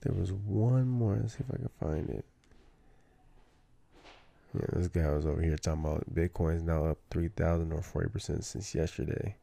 There 0.00 0.14
was 0.14 0.32
one 0.32 0.88
more. 0.88 1.16
Let's 1.20 1.34
see 1.34 1.44
if 1.48 1.54
I 1.54 1.58
can 1.58 1.70
find 1.80 2.10
it. 2.10 2.24
Yeah, 4.52 4.66
this 4.72 4.88
guy 4.88 5.08
was 5.10 5.26
over 5.26 5.40
here 5.40 5.56
talking 5.56 5.84
about 5.84 6.12
Bitcoin's 6.12 6.64
now 6.64 6.86
up 6.86 6.98
3,000 7.12 7.72
or 7.72 7.82
40% 7.82 8.42
since 8.42 8.74
yesterday. 8.74 9.36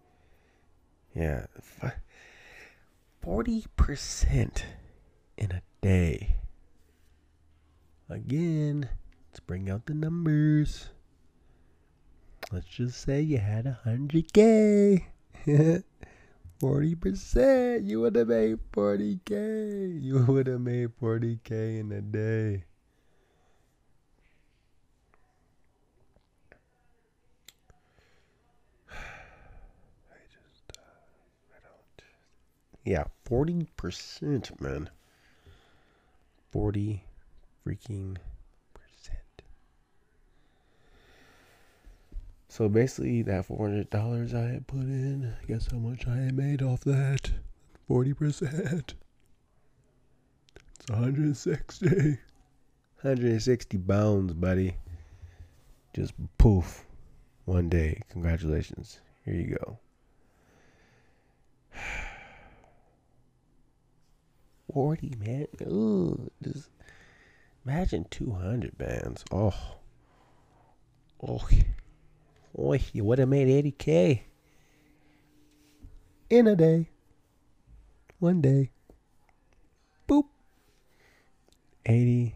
Yeah, 1.16 1.46
40% 3.26 4.62
in 5.38 5.52
a 5.52 5.62
day. 5.82 6.36
Again, 8.10 8.90
let's 9.30 9.40
bring 9.40 9.70
out 9.70 9.86
the 9.86 9.94
numbers. 9.94 10.90
Let's 12.52 12.68
just 12.68 13.02
say 13.02 13.22
you 13.22 13.38
had 13.38 13.78
100K. 13.86 15.04
Forty 16.60 16.96
percent. 16.96 17.84
You 17.84 18.02
would 18.02 18.16
have 18.16 18.30
made 18.30 18.60
forty 18.72 19.20
k. 19.24 19.86
You 19.88 20.24
would 20.26 20.48
have 20.48 20.62
made 20.62 20.92
forty 21.00 21.40
k 21.44 21.78
in 21.78 21.92
a 21.92 22.02
day. 22.02 22.64
I 28.92 30.18
just, 30.32 30.78
uh, 30.78 30.82
I 31.54 31.60
don't. 31.62 32.04
Yeah, 32.84 33.04
forty 33.24 33.68
percent, 33.78 34.60
man. 34.60 34.90
Forty 36.52 37.04
freaking 37.64 38.18
So 42.58 42.68
basically, 42.68 43.22
that 43.22 43.48
$400 43.48 44.34
I 44.34 44.54
had 44.54 44.66
put 44.66 44.80
in, 44.80 45.32
guess 45.48 45.68
how 45.72 45.78
much 45.78 46.08
I 46.08 46.16
had 46.16 46.36
made 46.36 46.64
off 46.64 46.84
that? 46.86 47.30
40%. 47.88 48.94
It's 50.80 50.90
160. 50.90 51.86
160 51.86 53.78
pounds, 53.78 54.34
buddy. 54.34 54.76
Just 55.94 56.14
poof. 56.40 56.84
One 57.46 57.70
day. 57.70 58.02
Congratulations. 58.10 59.02
Here 59.24 59.36
you 59.36 59.56
go. 59.64 59.78
Forty 64.74 65.14
man. 65.20 65.46
Ooh, 65.62 66.32
just 66.42 66.70
imagine 67.64 68.08
two 68.10 68.32
hundred 68.32 68.76
bands. 68.80 69.24
Oh, 69.32 69.54
oh, 71.22 71.48
oh! 72.58 72.78
You 72.94 73.04
would 73.04 73.20
have 73.20 73.30
made 73.30 73.48
eighty 73.48 73.72
k 73.72 74.24
in 76.30 76.48
a 76.48 76.56
day. 76.56 76.90
One 78.20 78.42
day. 78.42 78.72
Boop. 80.08 80.26
Eighty 81.86 82.36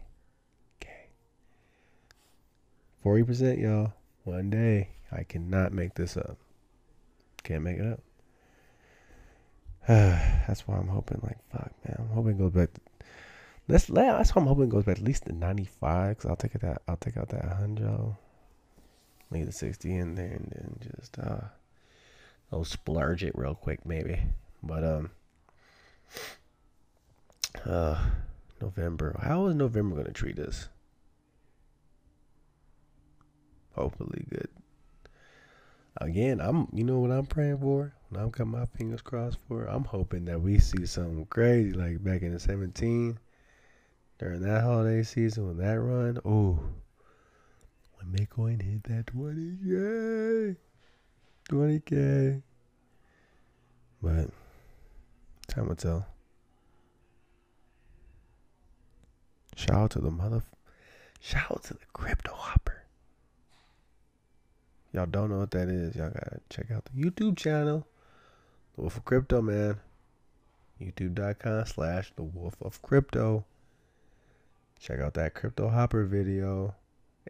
k. 0.80 0.88
Forty 3.02 3.24
percent, 3.24 3.58
y'all. 3.58 3.92
One 4.24 4.50
day. 4.50 4.88
I 5.10 5.24
cannot 5.24 5.72
make 5.72 5.94
this 5.94 6.16
up. 6.16 6.38
Can't 7.42 7.62
make 7.62 7.78
it 7.78 7.86
up. 7.86 8.00
that's 9.88 10.66
why 10.66 10.76
I'm 10.76 10.88
hoping, 10.88 11.20
like, 11.22 11.38
fuck, 11.50 11.72
man. 11.84 11.96
I'm 11.98 12.14
hoping 12.14 12.32
it 12.32 12.38
goes 12.38 12.52
back. 12.52 12.72
To, 12.72 12.80
that's 13.68 13.86
that's 13.86 14.34
why 14.34 14.40
I'm 14.40 14.48
hoping 14.48 14.64
it 14.64 14.70
goes 14.70 14.84
back 14.84 14.98
at 14.98 15.04
least 15.04 15.26
to 15.26 15.32
95. 15.32 16.18
Cause 16.18 16.30
I'll 16.30 16.36
take 16.36 16.54
it 16.54 16.62
that 16.62 16.82
I'll 16.88 16.96
take 16.96 17.16
out 17.16 17.28
that 17.30 17.44
hundred, 17.44 18.16
leave 19.32 19.46
the 19.46 19.52
60 19.52 19.94
in 19.94 20.14
there, 20.14 20.32
and 20.32 20.52
then 20.54 20.90
just 20.96 21.18
uh, 21.18 21.40
I'll 22.52 22.64
splurge 22.64 23.24
it 23.24 23.36
real 23.36 23.54
quick, 23.54 23.84
maybe. 23.86 24.20
But 24.62 24.84
um, 24.84 25.10
uh, 27.66 27.98
November. 28.60 29.16
How 29.20 29.46
is 29.46 29.54
November 29.54 29.96
gonna 29.96 30.12
treat 30.12 30.38
us? 30.38 30.68
Hopefully 33.74 34.26
good. 34.30 34.48
Again, 35.96 36.40
I'm. 36.40 36.68
You 36.72 36.84
know 36.84 36.98
what 36.98 37.10
I'm 37.10 37.26
praying 37.26 37.58
for? 37.58 37.92
I'm 38.14 38.30
got 38.30 38.46
my 38.46 38.66
fingers 38.66 39.02
crossed 39.02 39.38
for. 39.48 39.64
I'm 39.64 39.84
hoping 39.84 40.26
that 40.26 40.40
we 40.40 40.58
see 40.58 40.86
something 40.86 41.26
crazy 41.26 41.72
like 41.72 42.02
back 42.04 42.22
in 42.22 42.32
the 42.32 42.40
17 42.40 43.18
during 44.18 44.42
that 44.42 44.62
holiday 44.62 45.02
season 45.02 45.48
with 45.48 45.58
that 45.58 45.80
run. 45.80 46.18
Oh, 46.24 46.58
when 48.02 48.26
Bitcoin 48.26 48.62
hit 48.62 48.84
that 48.84 49.06
20k, 49.06 50.56
20k. 51.48 52.42
But 54.02 54.30
time 55.48 55.68
will 55.68 55.76
tell. 55.76 56.06
Shout 59.54 59.76
out 59.76 59.90
to 59.92 60.00
the 60.00 60.10
mother. 60.10 60.42
Shout 61.20 61.52
out 61.52 61.62
to 61.64 61.74
the 61.74 61.86
crypto 61.92 62.32
hopper. 62.34 62.82
Y'all 64.92 65.06
don't 65.06 65.30
know 65.30 65.38
what 65.38 65.52
that 65.52 65.68
is. 65.68 65.94
Y'all 65.94 66.10
gotta 66.10 66.40
check 66.50 66.70
out 66.70 66.84
the 66.86 67.02
YouTube 67.02 67.36
channel. 67.36 67.86
The 68.74 68.82
Wolf 68.82 68.96
of 68.96 69.04
Crypto, 69.04 69.40
man. 69.40 69.76
YouTube.com 70.80 71.66
slash 71.66 72.12
The 72.16 72.22
Wolf 72.22 72.56
of 72.60 72.82
Crypto. 72.82 73.44
Check 74.80 74.98
out 74.98 75.14
that 75.14 75.34
Crypto 75.34 75.68
Hopper 75.68 76.04
video, 76.04 76.74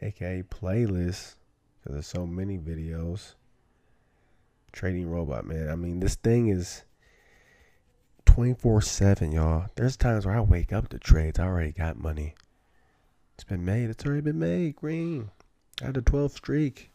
aka 0.02 0.42
playlist, 0.42 1.34
because 1.80 1.94
there's 1.94 2.06
so 2.06 2.26
many 2.26 2.58
videos. 2.58 3.34
Trading 4.72 5.10
Robot, 5.10 5.46
man. 5.46 5.68
I 5.68 5.74
mean, 5.74 6.00
this 6.00 6.14
thing 6.14 6.48
is 6.48 6.84
24 8.26 8.80
7, 8.80 9.32
y'all. 9.32 9.66
There's 9.74 9.96
times 9.96 10.24
where 10.24 10.36
I 10.36 10.40
wake 10.40 10.72
up 10.72 10.88
to 10.88 10.98
trades. 10.98 11.38
I 11.38 11.44
already 11.44 11.72
got 11.72 11.98
money. 11.98 12.34
It's 13.34 13.44
been 13.44 13.64
made. 13.64 13.90
It's 13.90 14.04
already 14.06 14.22
been 14.22 14.38
made. 14.38 14.76
Green. 14.76 15.30
I 15.82 15.86
had 15.86 15.96
a 15.96 16.02
12 16.02 16.32
streak. 16.32 16.90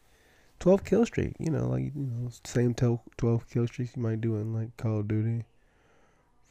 12 0.60 0.84
kill 0.84 1.06
streak. 1.06 1.34
You 1.38 1.50
know, 1.50 1.68
like, 1.68 1.84
you 1.84 1.92
know, 1.94 2.30
same 2.44 2.74
12 2.74 3.00
kill 3.48 3.66
streaks 3.68 3.92
you 3.94 4.02
might 4.02 4.20
do 4.20 4.36
in, 4.36 4.52
like, 4.52 4.76
Call 4.76 5.00
of 5.00 5.08
Duty, 5.08 5.44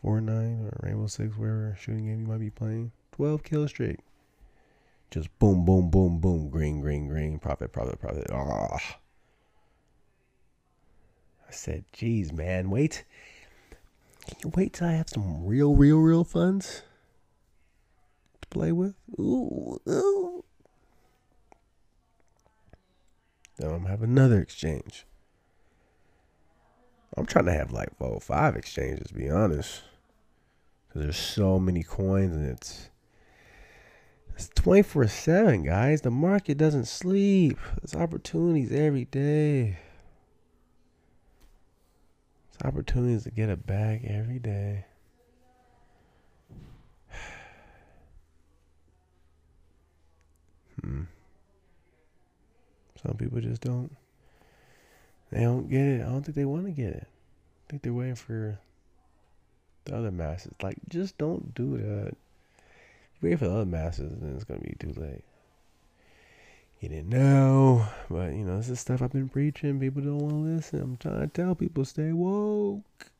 Fortnite, 0.04 0.64
or 0.64 0.80
Rainbow 0.82 1.08
Six, 1.08 1.36
wherever 1.36 1.76
shooting 1.80 2.06
game 2.06 2.22
you 2.22 2.28
might 2.28 2.40
be 2.40 2.50
playing. 2.50 2.92
12 3.14 3.44
kill 3.44 3.68
streak. 3.68 4.00
Just 5.10 5.38
boom, 5.40 5.66
boom, 5.66 5.90
boom, 5.90 6.20
boom. 6.20 6.50
Green, 6.50 6.82
green, 6.82 7.08
green. 7.08 7.40
Profit, 7.40 7.72
profit, 7.72 8.00
profit. 8.00 8.28
Ah. 8.32 9.00
I 11.48 11.52
said, 11.52 11.86
geez, 11.94 12.34
man, 12.34 12.70
wait. 12.70 13.06
Can 14.28 14.38
you 14.44 14.52
wait 14.56 14.74
till 14.74 14.88
I 14.88 14.94
have 14.94 15.10
some 15.10 15.46
real, 15.46 15.76
real, 15.76 16.00
real 16.00 16.26
funds 16.26 16.84
to 18.42 18.48
play 18.50 18.74
with? 18.74 18.96
Ooh, 19.18 19.80
ooh. 19.88 20.44
Then 23.58 23.72
I'm 23.72 23.86
have 23.86 24.04
another 24.04 24.42
exchange. 24.42 25.06
I'm 27.16 27.26
trying 27.26 27.46
to 27.46 27.54
have 27.54 27.72
like 27.72 27.98
four, 27.98 28.10
or 28.10 28.22
five 28.22 28.56
exchanges, 28.56 29.08
to 29.08 29.14
be 29.14 29.30
honest, 29.30 29.84
because 30.88 31.02
there's 31.02 31.18
so 31.18 31.58
many 31.58 31.82
coins 31.82 32.36
and 32.36 32.46
it's 32.46 32.90
it's 34.38 34.50
24 34.50 35.08
seven, 35.08 35.64
guys. 35.64 36.02
The 36.02 36.12
market 36.12 36.60
doesn't 36.60 36.86
sleep. 36.86 37.58
There's 37.82 38.00
opportunities 38.00 38.72
every 38.72 39.06
day. 39.06 39.80
There's 42.52 42.72
opportunities 42.72 43.24
to 43.24 43.32
get 43.32 43.50
a 43.50 43.58
bag 43.58 44.06
every 44.06 44.38
day. 44.38 44.86
hmm. 50.84 51.06
Some 53.04 53.18
people 53.18 53.42
just 53.42 53.62
don't. 53.62 53.98
They 55.32 55.42
don't 55.42 55.68
get 55.68 55.82
it. 55.82 56.02
I 56.02 56.10
don't 56.10 56.22
think 56.22 56.36
they 56.36 56.46
want 56.46 56.68
to 56.68 56.72
get 56.72 56.94
it. 56.94 57.08
I 57.08 57.72
think 57.72 57.82
they're 57.82 57.92
waiting 57.92 58.14
for 58.14 58.60
the 59.86 59.98
other 59.98 60.12
masses. 60.12 60.54
Like, 60.62 60.78
just 60.90 61.18
don't 61.18 61.56
do 61.56 61.80
that. 61.80 62.16
You 63.22 63.30
wait 63.30 63.40
for 63.40 63.48
the 63.48 63.54
other 63.54 63.66
masses, 63.66 64.20
then 64.20 64.36
it's 64.36 64.44
gonna 64.44 64.60
be 64.60 64.76
too 64.80 64.94
late. 65.00 65.24
You 66.80 66.90
didn't 66.90 67.10
know, 67.10 67.88
but 68.10 68.34
you 68.34 68.46
know 68.46 68.58
this 68.58 68.70
is 68.70 68.80
stuff 68.80 69.02
I've 69.02 69.12
been 69.12 69.30
preaching. 69.30 69.80
People 69.80 70.04
don't 70.04 70.20
want 70.20 70.34
to 70.34 70.56
listen. 70.56 70.82
I'm 70.82 70.98
trying 70.98 71.22
to 71.22 71.28
tell 71.28 71.56
people 71.56 71.86
stay 71.86 72.12
woke. 72.12 73.12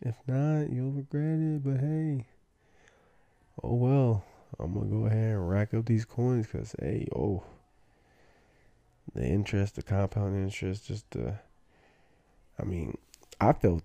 If 0.00 0.16
not, 0.26 0.70
you'll 0.70 0.92
regret 0.92 1.38
it. 1.38 1.62
But 1.62 1.80
hey, 1.80 2.26
oh 3.62 3.74
well. 3.74 4.24
I'm 4.58 4.74
gonna 4.74 4.86
go 4.86 5.06
ahead 5.06 5.32
and 5.32 5.48
rack 5.48 5.74
up 5.74 5.86
these 5.86 6.04
coins 6.04 6.46
because 6.46 6.74
hey, 6.78 7.08
oh, 7.14 7.42
the 9.14 9.24
interest, 9.24 9.76
the 9.76 9.82
compound 9.82 10.36
interest, 10.36 10.86
just 10.86 11.10
the. 11.10 11.38
I 12.58 12.64
mean, 12.64 12.96
I 13.40 13.52
felt 13.52 13.82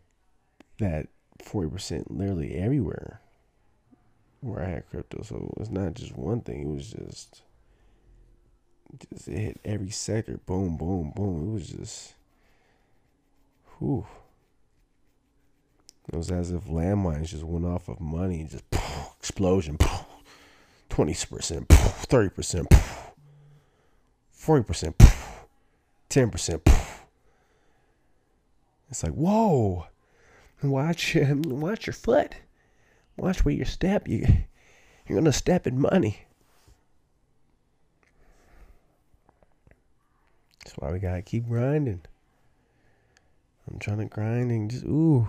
that 0.80 1.08
forty 1.42 1.70
percent 1.70 2.12
literally 2.12 2.56
everywhere 2.56 3.22
where 4.42 4.64
I 4.64 4.70
had 4.70 4.90
crypto. 4.90 5.24
So 5.24 5.54
it's 5.60 5.70
not 5.70 5.94
just 5.94 6.18
one 6.18 6.42
thing. 6.42 6.62
It 6.62 6.74
was 6.76 6.92
just, 6.92 7.42
just 9.12 9.28
it 9.28 9.38
hit 9.38 9.60
every 9.66 9.90
sector. 9.90 10.40
Boom, 10.46 10.78
boom, 10.78 11.12
boom. 11.16 11.50
It 11.50 11.54
was 11.54 11.70
just, 11.70 12.14
whew. 13.78 14.06
It 16.10 16.16
was 16.16 16.32
as 16.32 16.52
if 16.52 16.66
landmines 16.66 17.30
just 17.30 17.44
went 17.44 17.66
off 17.66 17.90
of 17.90 18.00
money, 18.00 18.42
and 18.42 18.50
just 18.50 18.70
poof, 18.70 19.16
explosion. 19.20 19.78
Poof. 19.78 20.06
20%, 20.90 21.68
30%, 21.68 22.68
40%, 24.36 24.94
10%. 26.10 26.62
It's 28.90 29.04
like, 29.04 29.14
whoa. 29.14 29.86
Watch 30.64 31.16
watch 31.46 31.86
your 31.86 31.94
foot. 31.94 32.34
Watch 33.16 33.46
where 33.46 33.54
you 33.54 33.66
step. 33.66 34.08
You 34.08 34.26
you're 35.08 35.20
gonna 35.20 35.32
step 35.32 35.68
in 35.68 35.80
money. 35.80 36.26
That's 40.64 40.76
why 40.78 40.92
we 40.92 41.00
gotta 41.00 41.22
keep 41.22 41.48
grinding. 41.48 42.02
I'm 43.70 43.80
trying 43.80 44.00
to 44.00 44.06
grind 44.06 44.52
and 44.52 44.72
just 44.72 44.86
ooh. 44.86 45.28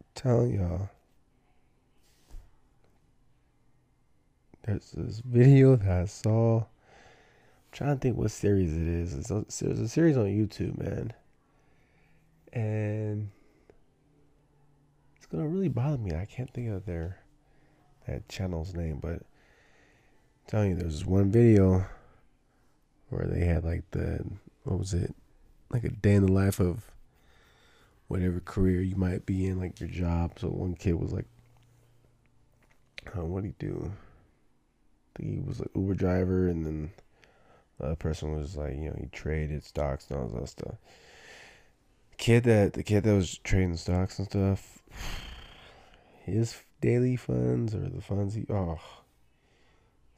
I'm 0.00 0.06
telling 0.14 0.54
y'all. 0.54 0.90
There's 4.64 4.90
this 4.92 5.20
video 5.24 5.76
that 5.76 6.02
I 6.02 6.04
saw. 6.06 6.58
I'm 6.58 6.64
trying 7.72 7.94
to 7.94 8.00
think 8.00 8.16
what 8.16 8.30
series 8.30 8.74
it 8.74 8.86
is. 8.86 9.14
It's 9.14 9.60
there's 9.60 9.78
a 9.78 9.88
series 9.88 10.16
on 10.16 10.26
YouTube, 10.26 10.78
man. 10.78 11.12
And 12.52 13.30
it's 15.16 15.26
gonna 15.26 15.48
really 15.48 15.68
bother 15.68 15.98
me. 15.98 16.14
I 16.14 16.24
can't 16.24 16.52
think 16.52 16.70
of 16.70 16.86
their 16.86 17.20
that 18.06 18.28
channel's 18.28 18.74
name, 18.74 18.98
but 19.00 19.14
I'm 19.14 19.20
telling 20.46 20.70
you, 20.70 20.76
there's 20.76 21.04
one 21.04 21.30
video 21.30 21.84
where 23.10 23.26
they 23.26 23.44
had 23.44 23.64
like 23.64 23.90
the 23.90 24.24
what 24.64 24.78
was 24.78 24.94
it, 24.94 25.14
like 25.70 25.84
a 25.84 25.90
day 25.90 26.14
in 26.14 26.26
the 26.26 26.32
life 26.32 26.60
of 26.60 26.90
whatever 28.08 28.40
career 28.40 28.80
you 28.80 28.96
might 28.96 29.26
be 29.26 29.46
in, 29.46 29.60
like 29.60 29.80
your 29.80 29.88
job. 29.88 30.38
So 30.38 30.48
one 30.48 30.74
kid 30.74 30.94
was 30.94 31.12
like, 31.12 31.26
uh, 33.16 33.24
what 33.24 33.42
did 33.42 33.54
he 33.58 33.66
do? 33.66 33.92
I 35.14 35.18
think 35.18 35.34
he 35.34 35.40
was 35.40 35.60
like 35.60 35.70
Uber 35.74 35.94
driver, 35.94 36.48
and 36.48 36.64
then 36.64 36.90
the 37.78 37.96
person 37.96 38.34
was 38.34 38.56
like, 38.56 38.74
you 38.74 38.90
know, 38.90 38.96
he 38.98 39.06
traded 39.06 39.64
stocks 39.64 40.10
and 40.10 40.18
all 40.18 40.28
that 40.28 40.48
stuff. 40.48 40.74
Kid 42.18 42.44
that 42.44 42.74
the 42.74 42.82
kid 42.82 43.04
that 43.04 43.14
was 43.14 43.38
trading 43.38 43.76
stocks 43.76 44.18
and 44.18 44.28
stuff, 44.28 44.82
his 46.24 46.56
daily 46.80 47.16
funds 47.16 47.74
or 47.74 47.88
the 47.88 48.00
funds 48.00 48.34
he 48.34 48.44
oh, 48.50 48.78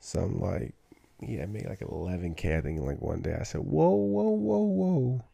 some 0.00 0.40
like 0.40 0.74
yeah, 1.20 1.46
made 1.46 1.66
like 1.66 1.80
11k 1.80 2.58
I 2.58 2.60
think 2.62 2.80
like 2.80 3.00
one 3.00 3.20
day. 3.20 3.36
I 3.38 3.44
said, 3.44 3.60
whoa, 3.60 3.90
whoa, 3.90 4.30
whoa, 4.30 4.58
whoa. 4.58 5.24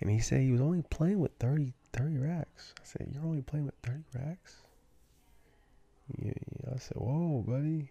And 0.00 0.10
he 0.10 0.20
said 0.20 0.40
he 0.40 0.52
was 0.52 0.60
only 0.60 0.82
playing 0.82 1.20
with 1.20 1.32
30, 1.40 1.72
30 1.92 2.18
racks. 2.18 2.74
I 2.78 2.84
said, 2.84 3.08
You're 3.12 3.24
only 3.24 3.42
playing 3.42 3.66
with 3.66 3.74
30 3.82 4.04
racks? 4.14 4.56
Yeah. 6.18 6.32
I 6.72 6.78
said, 6.78 6.98
Whoa, 6.98 7.42
buddy. 7.46 7.90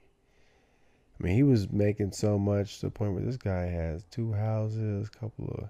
I 1.20 1.24
mean, 1.24 1.36
he 1.36 1.44
was 1.44 1.72
making 1.72 2.12
so 2.12 2.38
much 2.38 2.80
to 2.80 2.88
the 2.88 2.92
point 2.92 3.14
where 3.14 3.24
this 3.24 3.38
guy 3.38 3.66
has 3.66 4.04
two 4.12 4.34
houses, 4.34 5.08
a 5.08 5.20
couple 5.20 5.48
of 5.58 5.70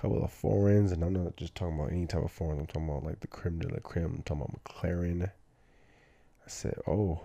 couple 0.00 0.22
of 0.22 0.32
foreigns, 0.32 0.92
and 0.92 1.02
I'm 1.02 1.12
not 1.12 1.36
just 1.36 1.54
talking 1.54 1.78
about 1.78 1.92
any 1.92 2.06
type 2.06 2.24
of 2.24 2.32
foreign. 2.32 2.60
I'm 2.60 2.66
talking 2.66 2.88
about 2.88 3.04
like 3.04 3.20
the 3.20 3.26
creme 3.26 3.58
de 3.58 3.68
la 3.68 3.80
creme. 3.80 4.04
I'm 4.04 4.22
talking 4.22 4.42
about 4.42 4.64
McLaren. 4.64 5.24
I 5.24 6.48
said, 6.48 6.74
Oh. 6.86 7.20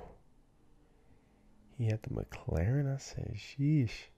He 1.77 1.86
had 1.86 2.01
the 2.03 2.10
McLaren. 2.10 2.93
I 2.93 2.97
said, 2.97 3.36
Sheesh. 3.36 4.10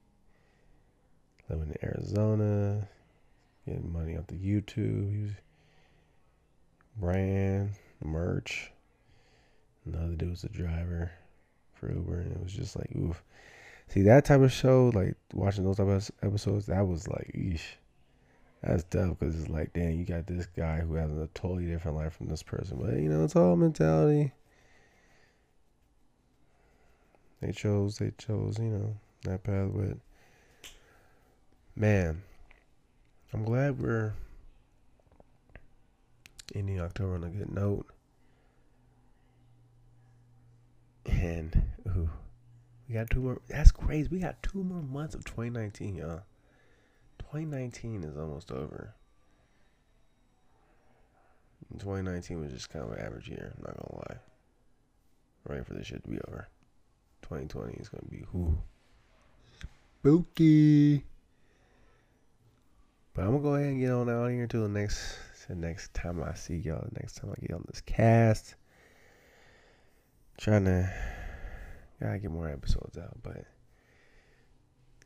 Living 1.48 1.70
in 1.70 1.88
Arizona, 1.88 2.88
getting 3.66 3.92
money 3.92 4.18
off 4.18 4.28
the 4.28 4.36
YouTube. 4.36 5.12
He 5.12 5.22
was 5.22 5.32
brand 6.98 7.72
merch. 8.04 8.72
Another 9.86 10.16
dude 10.16 10.30
was 10.30 10.44
a 10.44 10.50
driver 10.50 11.12
for 11.74 11.92
Uber, 11.92 12.22
and 12.22 12.32
it 12.32 12.42
was 12.42 12.54
just 12.54 12.76
like, 12.76 12.90
oof. 12.96 13.24
See 13.88 14.04
that 14.04 14.26
type 14.26 14.42
of 14.42 14.52
show, 14.52 14.92
like 14.96 15.16
watching 15.34 15.64
those 15.64 15.78
type 15.78 15.88
of 15.88 16.10
episodes, 16.24 16.68
that 16.68 16.88
was 16.88 17.08
like, 17.08 17.32
eesh. 17.36 17.62
That's 18.63 18.84
tough 18.84 19.17
because 19.17 19.39
it's 19.39 19.50
like, 19.50 19.74
damn, 19.74 19.97
you 19.97 20.06
got 20.06 20.28
this 20.28 20.45
guy 20.45 20.82
who 20.82 20.93
has 20.93 21.10
a 21.12 21.28
totally 21.34 21.65
different 21.65 21.97
life 21.97 22.13
from 22.13 22.28
this 22.28 22.43
person. 22.43 22.78
But 22.80 22.97
you 22.97 23.10
know, 23.10 23.24
it's 23.24 23.36
all 23.36 23.56
mentality. 23.56 24.34
They 27.41 27.52
chose, 27.52 27.97
they 27.97 28.12
chose, 28.19 28.60
you 28.60 28.65
know, 28.65 28.95
that 29.24 29.43
path. 29.43 29.71
But 29.74 29.97
man, 31.76 32.21
I'm 33.34 33.43
glad 33.43 33.82
we're 33.82 34.13
ending 36.54 36.80
October 36.80 37.15
on 37.15 37.24
a 37.24 37.30
good 37.30 37.52
note. 37.52 37.88
And 41.08 41.63
ooh, 41.88 42.12
we 42.88 42.93
got 42.93 43.10
two 43.10 43.21
more. 43.21 43.41
That's 43.47 43.71
crazy. 43.71 44.08
We 44.12 44.19
got 44.19 44.43
two 44.43 44.63
more 44.63 44.84
months 44.84 45.15
of 45.15 45.26
2019, 45.26 45.95
y'all. 45.95 46.21
2019 47.32 48.04
is 48.04 48.17
almost 48.17 48.52
over. 48.52 48.94
2019 51.80 52.41
was 52.41 52.52
just 52.52 52.70
kind 52.70 52.84
of 52.84 52.91
an 52.91 53.00
average 53.00 53.30
year. 53.30 53.54
I'm 53.56 53.63
not 53.63 53.78
gonna 53.78 54.04
lie. 54.10 54.20
ready 55.46 55.63
for 55.63 55.74
this 55.74 55.88
shit 55.88 56.04
to 56.04 56.10
be 56.10 56.20
over. 56.28 56.50
2020 57.22 57.76
is 57.76 57.88
gonna 57.88 58.04
be 58.10 58.26
who 58.34 58.58
spooky. 60.02 61.06
But 63.13 63.22
I'm 63.22 63.32
gonna 63.32 63.44
go 63.44 63.56
ahead 63.56 63.70
and 63.70 63.80
get 63.80 63.91
on 63.91 64.10
out 64.10 64.28
here 64.28 64.44
until 64.44 64.63
the 64.63 64.67
next 64.67 65.17
the 65.48 65.56
next 65.56 65.94
time 65.94 66.22
I 66.22 66.34
see 66.34 66.58
y'all. 66.58 66.86
The 66.91 67.00
next 67.00 67.15
time 67.15 67.32
I 67.32 67.39
get 67.39 67.54
on 67.54 67.63
this 67.67 67.80
cast. 67.80 68.56
Trying 70.38 70.65
to 70.65 70.94
gotta 72.02 72.20
get 72.20 72.30
more 72.30 72.50
episodes 72.50 72.98
out, 72.98 73.24
but 73.24 73.46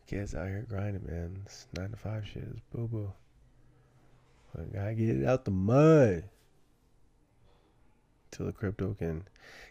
kids 0.07 0.35
out 0.35 0.47
here 0.47 0.65
grinding, 0.67 1.05
man. 1.05 1.41
This 1.43 1.67
nine 1.77 1.91
to 1.91 1.97
five 1.97 2.25
shit 2.25 2.43
is 2.43 2.59
boo 2.71 2.87
boo. 2.87 3.11
I 4.57 4.63
gotta 4.73 4.93
get 4.93 5.09
it 5.09 5.25
out 5.25 5.45
the 5.45 5.51
mud 5.51 6.23
till 8.31 8.45
the 8.45 8.53
crypto 8.53 8.95
can, 8.97 9.23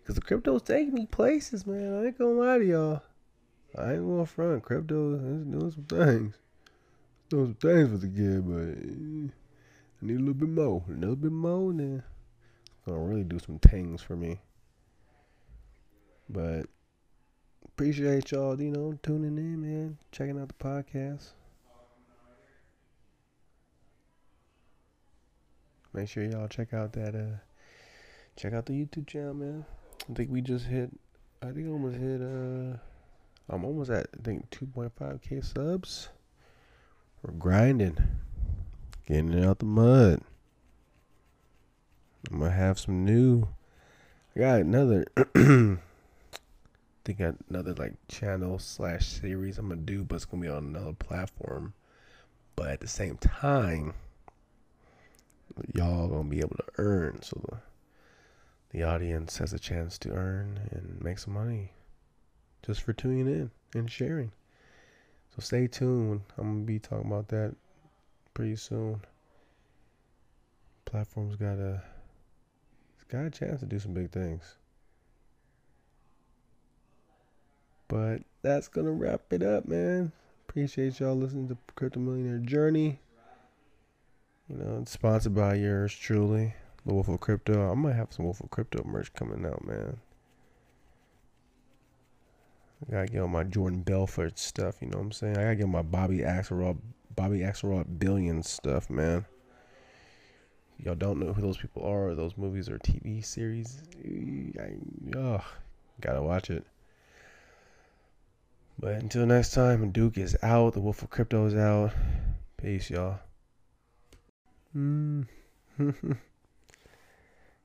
cause 0.06 0.14
the 0.14 0.20
crypto's 0.20 0.62
taking 0.62 0.94
me 0.94 1.06
places, 1.06 1.66
man. 1.66 1.94
I 1.94 2.06
ain't 2.06 2.18
gonna 2.18 2.32
lie 2.32 2.58
to 2.58 2.64
y'all. 2.64 3.02
I 3.76 3.92
ain't 3.92 4.06
gonna 4.06 4.26
front. 4.26 4.62
Crypto 4.62 5.14
is 5.14 5.46
doing 5.46 5.70
some 5.70 5.84
things 5.84 6.34
doing 7.28 7.46
some 7.46 7.70
things 7.70 7.90
for 7.90 7.98
the 7.98 8.08
kid, 8.08 8.46
but 8.46 8.60
eh, 8.60 9.30
I 10.02 10.06
need 10.06 10.16
a 10.16 10.18
little 10.18 10.34
bit 10.34 10.48
more. 10.48 10.84
A 10.88 10.92
little 10.92 11.16
bit 11.16 11.32
more, 11.32 11.72
then 11.72 12.02
gonna 12.86 12.98
really 12.98 13.24
do 13.24 13.38
some 13.38 13.58
things 13.58 14.02
for 14.02 14.16
me. 14.16 14.40
But 16.28 16.66
appreciate 17.74 18.30
y'all, 18.30 18.60
you 18.60 18.70
know, 18.70 18.96
tuning 19.02 19.37
in, 19.37 19.60
man, 19.60 19.98
checking 20.12 20.40
out 20.40 20.46
the 20.46 20.54
podcast. 20.54 21.30
Make 25.92 26.08
sure 26.08 26.22
y'all 26.24 26.46
check 26.46 26.72
out 26.72 26.92
that 26.92 27.16
uh 27.16 27.38
check 28.37 28.52
out 28.52 28.66
the 28.66 28.72
YouTube 28.72 29.08
channel, 29.08 29.34
man. 29.34 29.64
I 30.08 30.14
think 30.14 30.30
we 30.30 30.40
just 30.40 30.66
hit 30.66 30.90
I 31.42 31.46
think 31.46 31.66
I 31.66 31.70
almost 31.70 31.96
hit 31.96 32.20
uh 32.20 32.76
I'm 33.52 33.64
almost 33.64 33.90
at 33.90 34.06
I 34.18 34.22
think 34.22 34.50
2.5k 34.50 35.44
subs. 35.44 36.10
We're 37.22 37.32
grinding, 37.32 37.98
getting 39.06 39.32
it 39.32 39.44
out 39.44 39.58
the 39.58 39.66
mud. 39.66 40.20
I'm 42.30 42.38
gonna 42.38 42.50
have 42.52 42.78
some 42.78 43.04
new. 43.04 43.48
I 44.37 44.40
got 44.40 44.60
another. 44.60 45.06
Think 47.04 47.20
another 47.20 47.74
like 47.74 47.94
channel 48.08 48.58
slash 48.58 49.06
series 49.06 49.58
I'm 49.58 49.68
gonna 49.68 49.82
do, 49.82 50.04
but 50.04 50.16
it's 50.16 50.24
gonna 50.24 50.42
be 50.42 50.48
on 50.48 50.64
another 50.64 50.94
platform. 50.94 51.74
But 52.56 52.70
at 52.70 52.80
the 52.80 52.88
same 52.88 53.18
time, 53.18 53.94
y'all 55.74 56.08
gonna 56.08 56.28
be 56.28 56.40
able 56.40 56.56
to 56.56 56.72
earn, 56.78 57.20
so 57.22 57.40
the 57.46 57.58
the 58.70 58.82
audience 58.82 59.38
has 59.38 59.52
a 59.52 59.58
chance 59.58 59.98
to 59.98 60.10
earn 60.10 60.58
and 60.72 61.00
make 61.00 61.18
some 61.18 61.34
money 61.34 61.70
just 62.66 62.80
for 62.80 62.92
tuning 62.92 63.28
in 63.28 63.50
and 63.74 63.90
sharing. 63.90 64.32
So 65.34 65.40
stay 65.40 65.66
tuned. 65.66 66.22
I'm 66.38 66.54
gonna 66.54 66.64
be 66.64 66.78
talking 66.78 67.06
about 67.06 67.28
that 67.28 67.54
pretty 68.32 68.56
soon. 68.56 69.00
Platform's 70.86 71.36
got 71.36 71.58
a 71.58 71.82
it's 72.94 73.04
got 73.04 73.26
a 73.26 73.30
chance 73.30 73.60
to 73.60 73.66
do 73.66 73.78
some 73.78 73.92
big 73.92 74.10
things. 74.10 74.56
But 77.88 78.22
that's 78.42 78.68
gonna 78.68 78.92
wrap 78.92 79.32
it 79.32 79.42
up, 79.42 79.66
man. 79.66 80.12
Appreciate 80.48 81.00
y'all 81.00 81.16
listening 81.16 81.48
to 81.48 81.56
Crypto 81.74 82.00
Millionaire 82.00 82.38
Journey. 82.38 83.00
You 84.48 84.56
know, 84.56 84.78
it's 84.82 84.92
sponsored 84.92 85.34
by 85.34 85.54
yours 85.54 85.94
truly, 85.94 86.54
the 86.84 86.94
Wolf 86.94 87.08
of 87.08 87.20
Crypto. 87.20 87.70
I 87.70 87.74
might 87.74 87.94
have 87.94 88.12
some 88.12 88.26
Wolf 88.26 88.40
of 88.40 88.50
Crypto 88.50 88.84
merch 88.84 89.12
coming 89.14 89.46
out, 89.46 89.66
man. 89.66 89.96
I 92.86 92.92
gotta 92.92 93.06
get 93.06 93.22
on 93.22 93.30
my 93.30 93.44
Jordan 93.44 93.82
Belfort 93.82 94.38
stuff, 94.38 94.76
you 94.80 94.88
know 94.88 94.98
what 94.98 95.04
I'm 95.04 95.12
saying? 95.12 95.38
I 95.38 95.42
gotta 95.44 95.56
get 95.56 95.68
my 95.68 95.82
Bobby 95.82 96.18
Axelrod, 96.18 96.76
Bobby 97.16 97.38
Axelrod 97.38 97.98
billion 97.98 98.42
stuff, 98.42 98.90
man. 98.90 99.24
Y'all 100.78 100.94
don't 100.94 101.18
know 101.18 101.32
who 101.32 101.40
those 101.40 101.56
people 101.56 101.84
are, 101.84 102.14
those 102.14 102.36
movies 102.36 102.68
or 102.68 102.78
TV 102.78 103.24
series. 103.24 103.82
Oh, 105.16 105.42
gotta 106.00 106.22
watch 106.22 106.50
it. 106.50 106.66
But 108.78 108.94
until 108.94 109.26
next 109.26 109.52
time, 109.52 109.90
Duke 109.90 110.18
is 110.18 110.37
out. 110.42 110.74
The 110.74 110.80
Wolf 110.80 111.02
of 111.02 111.10
Crypto 111.10 111.46
is 111.46 111.54
out. 111.54 111.92
Peace, 112.60 112.90
y'all. 112.90 113.20
Mm. 114.76 115.26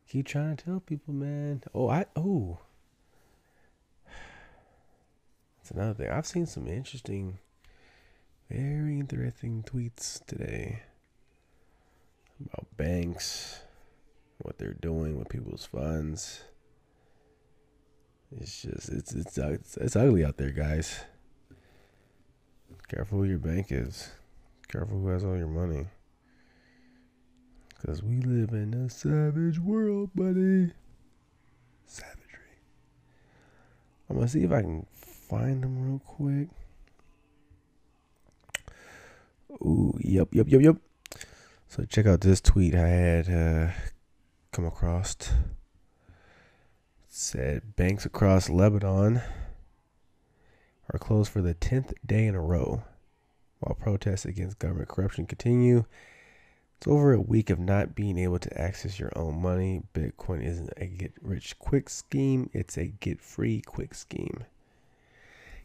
Keep 0.09 0.27
trying 0.27 0.55
to 0.55 0.65
tell 0.65 0.79
people, 0.79 1.13
man. 1.13 1.63
Oh, 1.73 1.89
I 1.89 2.05
oh. 2.15 2.59
That's 5.57 5.71
another 5.71 5.93
thing. 5.93 6.09
I've 6.09 6.25
seen 6.25 6.45
some 6.45 6.67
interesting, 6.67 7.39
very 8.49 8.99
interesting 8.99 9.63
tweets 9.63 10.25
today 10.25 10.83
about 12.39 12.65
banks, 12.77 13.61
what 14.39 14.57
they're 14.57 14.73
doing 14.73 15.17
with 15.17 15.29
people's 15.29 15.65
funds. 15.65 16.43
It's 18.37 18.61
just 18.61 18.89
it's 18.89 19.13
it's 19.13 19.37
it's, 19.37 19.77
it's 19.77 19.95
ugly 19.95 20.23
out 20.23 20.37
there, 20.37 20.51
guys. 20.51 20.99
Careful 22.87 23.19
who 23.19 23.23
your 23.25 23.39
bank 23.39 23.67
is. 23.71 24.11
Careful 24.67 24.99
who 24.99 25.07
has 25.09 25.23
all 25.23 25.37
your 25.37 25.47
money. 25.47 25.87
Because 27.69 28.03
we 28.03 28.17
live 28.21 28.49
in 28.51 28.73
a 28.73 28.89
savage 28.89 29.59
world, 29.59 30.09
buddy. 30.13 30.71
Savagery. 31.85 32.17
I'm 34.09 34.19
to 34.19 34.27
see 34.27 34.43
if 34.43 34.51
I 34.51 34.61
can 34.61 34.85
find 34.93 35.63
them 35.63 35.87
real 35.87 35.99
quick. 35.99 36.49
Ooh, 39.61 39.97
yep, 40.01 40.29
yep, 40.31 40.47
yep, 40.49 40.61
yep. 40.61 40.75
So 41.67 41.85
check 41.85 42.05
out 42.05 42.21
this 42.21 42.41
tweet 42.41 42.75
I 42.75 42.87
had 42.87 43.29
uh, 43.29 43.71
come 44.51 44.65
across. 44.65 45.15
Said 47.11 47.75
banks 47.75 48.05
across 48.05 48.49
Lebanon 48.49 49.23
are 50.93 50.99
closed 50.99 51.31
for 51.31 51.41
the 51.41 51.55
10th 51.55 51.91
day 52.05 52.27
in 52.27 52.35
a 52.35 52.41
row 52.41 52.83
while 53.59 53.73
protests 53.73 54.25
against 54.25 54.59
government 54.59 54.89
corruption 54.89 55.25
continue. 55.25 55.85
It's 56.77 56.87
over 56.87 57.11
a 57.11 57.19
week 57.19 57.49
of 57.49 57.57
not 57.57 57.95
being 57.95 58.19
able 58.19 58.37
to 58.37 58.61
access 58.61 58.99
your 58.99 59.11
own 59.15 59.41
money. 59.41 59.81
Bitcoin 59.91 60.45
isn't 60.45 60.71
a 60.77 60.85
get 60.85 61.13
rich 61.19 61.57
quick 61.57 61.89
scheme, 61.89 62.47
it's 62.53 62.77
a 62.77 62.85
get 62.85 63.19
free 63.21 63.61
quick 63.61 63.95
scheme. 63.95 64.43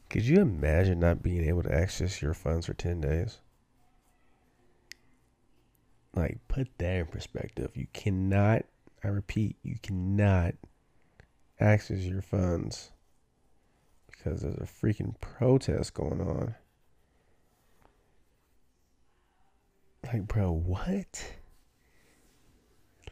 Could 0.09 0.23
you 0.25 0.41
imagine 0.41 0.99
not 0.99 1.23
being 1.23 1.47
able 1.47 1.63
to 1.65 1.75
access 1.75 2.23
your 2.23 2.33
funds 2.33 2.65
for 2.65 2.75
10 2.75 3.03
days? 3.03 3.41
Like, 6.15 6.39
put 6.49 6.69
that 6.79 6.97
in 6.97 7.07
perspective. 7.07 7.71
You 7.75 7.87
cannot, 7.93 8.65
I 9.05 9.09
repeat, 9.09 9.57
you 9.63 9.77
cannot 9.83 10.55
access 11.61 12.01
your 12.01 12.23
funds 12.23 12.91
because 14.07 14.43
there's 14.43 14.57
a 14.57 14.61
freaking 14.61 15.19
protest 15.21 15.95
going 15.95 16.21
on. 16.21 16.55
Like, 20.07 20.27
bro, 20.27 20.51
what? 20.53 21.35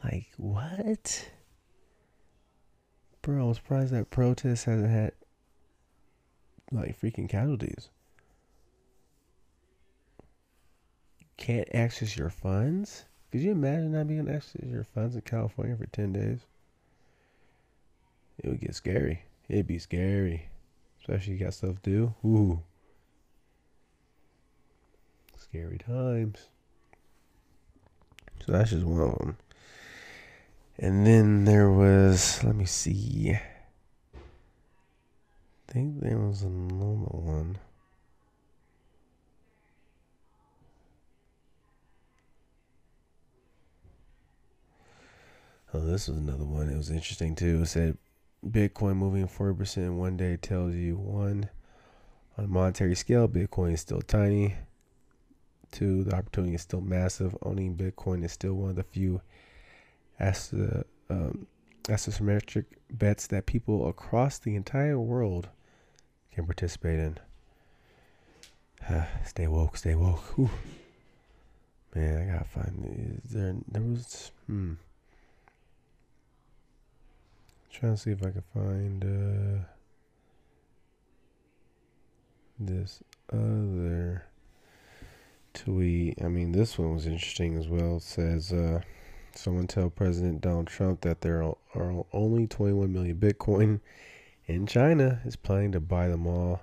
Like, 0.05 0.28
what? 0.37 1.31
Bro, 3.22 3.48
I'm 3.48 3.55
surprised 3.55 3.92
that 3.92 4.11
protest 4.11 4.64
hasn't 4.64 4.90
had, 4.90 5.12
like, 6.70 7.00
freaking 7.00 7.28
casualties. 7.28 7.88
Can't 11.37 11.68
access 11.74 12.16
your 12.16 12.31
funds? 12.31 13.05
Could 13.31 13.40
you 13.40 13.52
imagine 13.52 13.92
not 13.92 14.07
being 14.07 14.20
able 14.20 14.28
to 14.31 14.37
access 14.37 14.62
your 14.64 14.85
funds 14.85 15.14
in 15.14 15.22
California 15.22 15.76
for 15.76 15.87
10 15.87 16.12
days? 16.12 16.40
It 18.42 18.48
would 18.48 18.61
get 18.61 18.74
scary. 18.74 19.22
It'd 19.48 19.66
be 19.66 19.78
scary. 19.78 20.48
Especially 21.00 21.35
you 21.35 21.44
got 21.44 21.55
stuff 21.55 21.81
to 21.83 21.90
do. 21.90 22.14
Ooh. 22.24 22.62
Scary 25.37 25.78
times. 25.78 26.48
So 28.44 28.52
that's 28.52 28.70
just 28.70 28.85
one 28.85 29.00
of 29.00 29.18
them. 29.18 29.37
And 30.78 31.07
then 31.07 31.44
there 31.44 31.70
was, 31.70 32.42
let 32.42 32.57
me 32.57 32.64
see. 32.64 33.38
I 35.68 35.72
think 35.72 36.00
there 36.00 36.18
was 36.18 36.42
another 36.42 37.16
one. 37.16 37.59
Oh, 45.74 45.81
this 45.81 46.09
was 46.09 46.18
another 46.18 46.44
one. 46.44 46.68
It 46.68 46.76
was 46.76 46.90
interesting 46.90 47.35
too. 47.35 47.62
It 47.62 47.66
said 47.66 47.96
Bitcoin 48.46 48.96
moving 48.96 49.28
40% 49.28 49.76
in 49.78 49.98
one 49.98 50.16
day 50.16 50.37
tells 50.37 50.74
you 50.74 50.96
one, 50.96 51.48
on 52.37 52.44
a 52.44 52.48
monetary 52.48 52.94
scale, 52.94 53.28
Bitcoin 53.28 53.74
is 53.74 53.81
still 53.81 54.02
tiny. 54.02 54.57
Two, 55.70 56.05
the 56.05 56.14
opportunity 56.14 56.55
is 56.55 56.62
still 56.62 56.81
massive. 56.81 57.37
Owning 57.42 57.76
Bitcoin 57.76 58.24
is 58.24 58.33
still 58.33 58.55
one 58.55 58.70
of 58.70 58.76
the 58.76 58.83
few 58.83 59.20
the 60.18 60.85
um, 61.11 61.46
asymmetric 61.85 62.66
bets 62.90 63.26
that 63.28 63.46
people 63.46 63.88
across 63.88 64.38
the 64.38 64.55
entire 64.55 64.98
world 64.98 65.48
can 66.33 66.46
participate 66.46 66.98
in. 66.98 67.18
stay 69.24 69.46
woke, 69.46 69.76
stay 69.76 69.94
woke. 69.94 70.20
Whew. 70.37 70.50
Man, 71.94 72.22
I 72.22 72.33
gotta 72.33 72.44
find. 72.44 73.20
Is 73.24 73.33
there 73.33 73.55
there 73.68 73.83
was 73.83 74.31
hmm. 74.46 74.74
Trying 77.73 77.95
to 77.95 78.01
see 78.01 78.11
if 78.11 78.23
I 78.23 78.31
can 78.31 78.45
find 78.55 79.05
uh, 79.05 79.65
this 82.59 83.03
other 83.33 84.27
tweet. 85.55 86.23
I 86.23 86.29
mean, 86.29 86.53
this 86.53 86.79
one 86.79 86.95
was 86.95 87.07
interesting 87.07 87.57
as 87.57 87.69
well. 87.69 87.97
It 87.97 88.03
says, 88.03 88.53
uh, 88.53 88.81
someone 89.35 89.67
tell 89.67 89.89
President 89.89 90.43
Donald 90.43 90.67
Trump 90.67 91.01
that 91.01 91.23
there 91.23 91.43
are 91.43 92.05
only 92.13 92.47
21 92.47 92.93
million 92.93 93.17
Bitcoin 93.17 93.81
in 94.47 94.67
China 94.67 95.21
is 95.25 95.37
planning 95.37 95.73
to 95.73 95.81
buy 95.81 96.09
them 96.09 96.27
all. 96.27 96.61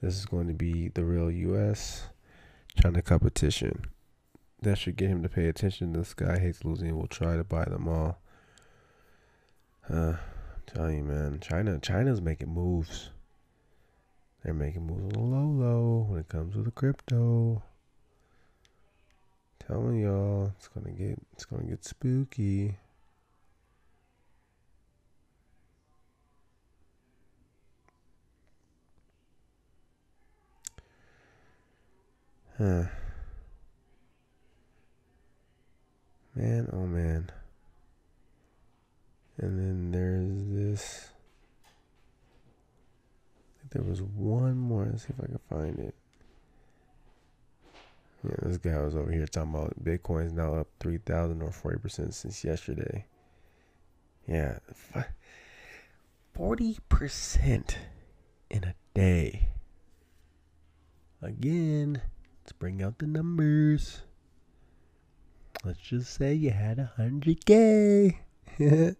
This 0.00 0.16
is 0.16 0.26
going 0.26 0.46
to 0.46 0.54
be 0.54 0.88
the 0.88 1.04
real 1.04 1.30
U.S. 1.30 2.04
China 2.80 3.02
competition. 3.02 3.86
That 4.62 4.78
should 4.78 4.96
get 4.96 5.10
him 5.10 5.22
to 5.22 5.28
pay 5.28 5.48
attention. 5.48 5.92
This 5.92 6.14
guy 6.14 6.38
hates 6.38 6.64
losing 6.64 6.96
will 6.96 7.08
try 7.08 7.36
to 7.36 7.44
buy 7.44 7.64
them 7.64 7.88
all. 7.88 8.19
Uh, 9.92 10.14
tell 10.66 10.88
you, 10.88 11.02
man, 11.02 11.40
China, 11.40 11.76
China's 11.80 12.20
making 12.20 12.54
moves. 12.54 13.10
They're 14.44 14.54
making 14.54 14.86
moves 14.86 15.16
low, 15.16 15.46
low 15.46 16.06
when 16.08 16.20
it 16.20 16.28
comes 16.28 16.54
to 16.54 16.62
the 16.62 16.70
crypto. 16.70 17.60
Telling 19.66 20.00
y'all, 20.00 20.52
it's 20.56 20.68
gonna 20.68 20.92
get, 20.92 21.18
it's 21.32 21.44
gonna 21.44 21.64
get 21.64 21.84
spooky. 21.84 22.76
Huh. 32.56 32.84
Man, 36.36 36.68
oh 36.72 36.86
man. 36.86 37.30
And 39.40 39.58
then 39.58 39.90
there's 39.90 40.44
this. 40.48 41.08
There 43.70 43.82
was 43.82 44.02
one 44.02 44.58
more. 44.58 44.84
Let's 44.84 45.04
see 45.04 45.14
if 45.16 45.24
I 45.24 45.26
can 45.26 45.40
find 45.48 45.78
it. 45.78 45.94
Yeah, 48.22 48.36
this 48.42 48.58
guy 48.58 48.78
was 48.80 48.94
over 48.94 49.10
here 49.10 49.26
talking 49.26 49.54
about 49.54 49.82
Bitcoin's 49.82 50.34
now 50.34 50.54
up 50.54 50.66
3,000 50.80 51.40
or 51.40 51.48
40% 51.48 52.12
since 52.12 52.44
yesterday. 52.44 53.06
Yeah, 54.28 54.58
40% 56.36 57.74
in 58.50 58.64
a 58.64 58.74
day. 58.92 59.48
Again, 61.22 62.02
let's 62.42 62.52
bring 62.52 62.82
out 62.82 62.98
the 62.98 63.06
numbers. 63.06 64.02
Let's 65.64 65.80
just 65.80 66.12
say 66.12 66.34
you 66.34 66.50
had 66.50 66.90
100K. 66.98 68.16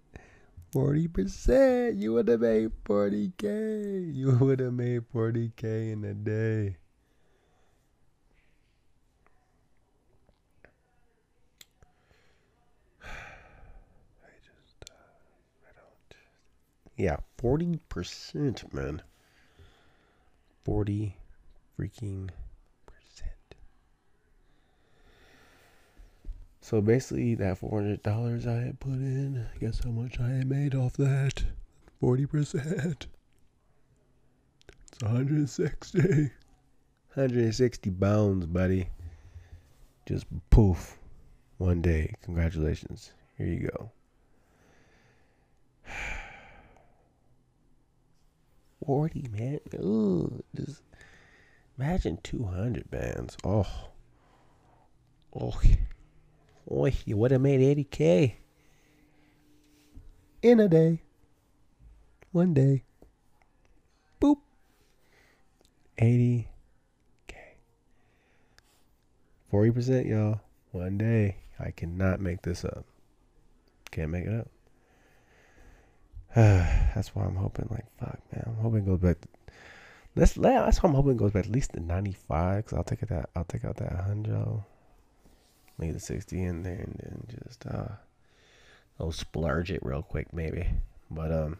Forty 0.72 1.08
percent. 1.08 1.96
You 1.96 2.12
would 2.14 2.28
have 2.28 2.40
made 2.40 2.70
forty 2.84 3.32
k. 3.36 3.98
You 3.98 4.36
would 4.36 4.60
have 4.60 4.72
made 4.72 5.04
forty 5.12 5.50
k 5.56 5.90
in 5.90 6.04
a 6.04 6.14
day. 6.14 6.76
I 13.02 14.30
just, 14.38 14.90
uh, 14.90 14.94
I 15.66 15.72
don't. 15.74 16.14
Yeah, 16.96 17.16
forty 17.36 17.80
percent, 17.88 18.72
man. 18.72 19.02
Forty 20.64 21.16
freaking 21.76 22.30
So 26.62 26.80
basically, 26.80 27.34
that 27.36 27.58
four 27.58 27.80
hundred 27.80 28.02
dollars 28.02 28.46
I 28.46 28.56
had 28.56 28.80
put 28.80 28.92
in, 28.92 29.46
guess 29.60 29.82
how 29.82 29.90
much 29.90 30.20
I 30.20 30.28
had 30.28 30.48
made 30.48 30.74
off 30.74 30.92
that? 30.94 31.42
Forty 32.00 32.26
percent. 32.26 33.06
It's 34.92 35.02
one 35.02 35.10
hundred 35.16 35.48
sixty. 35.48 35.98
One 35.98 36.30
hundred 37.14 37.54
sixty 37.54 37.90
bounds, 37.90 38.46
buddy. 38.46 38.88
Just 40.06 40.26
poof, 40.50 40.98
one 41.58 41.80
day. 41.80 42.14
Congratulations. 42.22 43.12
Here 43.38 43.46
you 43.46 43.68
go. 43.68 43.90
Forty 48.86 49.26
man. 49.32 49.60
Ooh, 49.76 50.42
just 50.54 50.82
imagine 51.78 52.18
two 52.22 52.44
hundred 52.44 52.90
bands. 52.90 53.36
Oh. 53.44 53.66
Oh. 55.34 55.58
Oh, 56.70 56.88
you 57.04 57.16
would 57.16 57.32
have 57.32 57.40
made 57.40 57.60
80K 57.90 58.34
in 60.42 60.60
a 60.60 60.68
day. 60.68 61.02
One 62.32 62.54
day. 62.54 62.84
Boop. 64.20 64.36
80K. 65.98 66.46
40%, 69.52 70.08
y'all. 70.08 70.40
One 70.70 70.96
day. 70.96 71.36
I 71.58 71.72
cannot 71.72 72.20
make 72.20 72.42
this 72.42 72.64
up. 72.64 72.84
Can't 73.90 74.10
make 74.10 74.24
it 74.24 74.32
up. 74.32 74.48
that's 76.94 77.14
why 77.14 77.24
I'm 77.24 77.34
hoping, 77.34 77.66
like, 77.70 77.84
fuck, 77.98 78.20
man. 78.32 78.44
I'm 78.46 78.62
hoping 78.62 78.84
it 78.84 78.86
goes 78.86 79.00
back. 79.00 79.20
To, 79.20 79.28
that's 80.14 80.34
that's 80.34 80.82
why 80.82 80.88
I'm 80.88 80.94
hoping 80.94 81.12
it 81.12 81.18
goes 81.18 81.32
back 81.32 81.46
at 81.46 81.50
least 81.50 81.72
to 81.72 81.80
95. 81.80 82.66
Cause 82.66 82.76
I'll 82.76 82.84
take 82.84 83.02
it 83.02 83.08
that 83.08 83.30
I'll 83.34 83.44
take 83.44 83.64
out 83.64 83.76
that 83.76 83.92
hundred, 83.92 84.62
leave 85.80 85.94
the 85.94 86.00
60 86.00 86.42
in 86.42 86.62
there, 86.62 86.74
and 86.74 87.00
then 87.02 87.24
just 87.44 87.66
uh, 87.66 87.88
I'll 88.98 89.12
splurge 89.12 89.70
it 89.70 89.84
real 89.84 90.02
quick, 90.02 90.32
maybe. 90.32 90.66
But 91.10 91.32
um, 91.32 91.58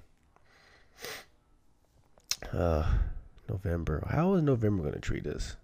uh, 2.53 2.85
November. 3.49 4.05
How 4.09 4.35
is 4.35 4.43
November 4.43 4.85
gonna 4.85 5.01
treat 5.01 5.27
us? 5.27 5.57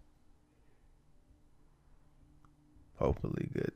Hopefully 2.98 3.48
good. 3.52 3.72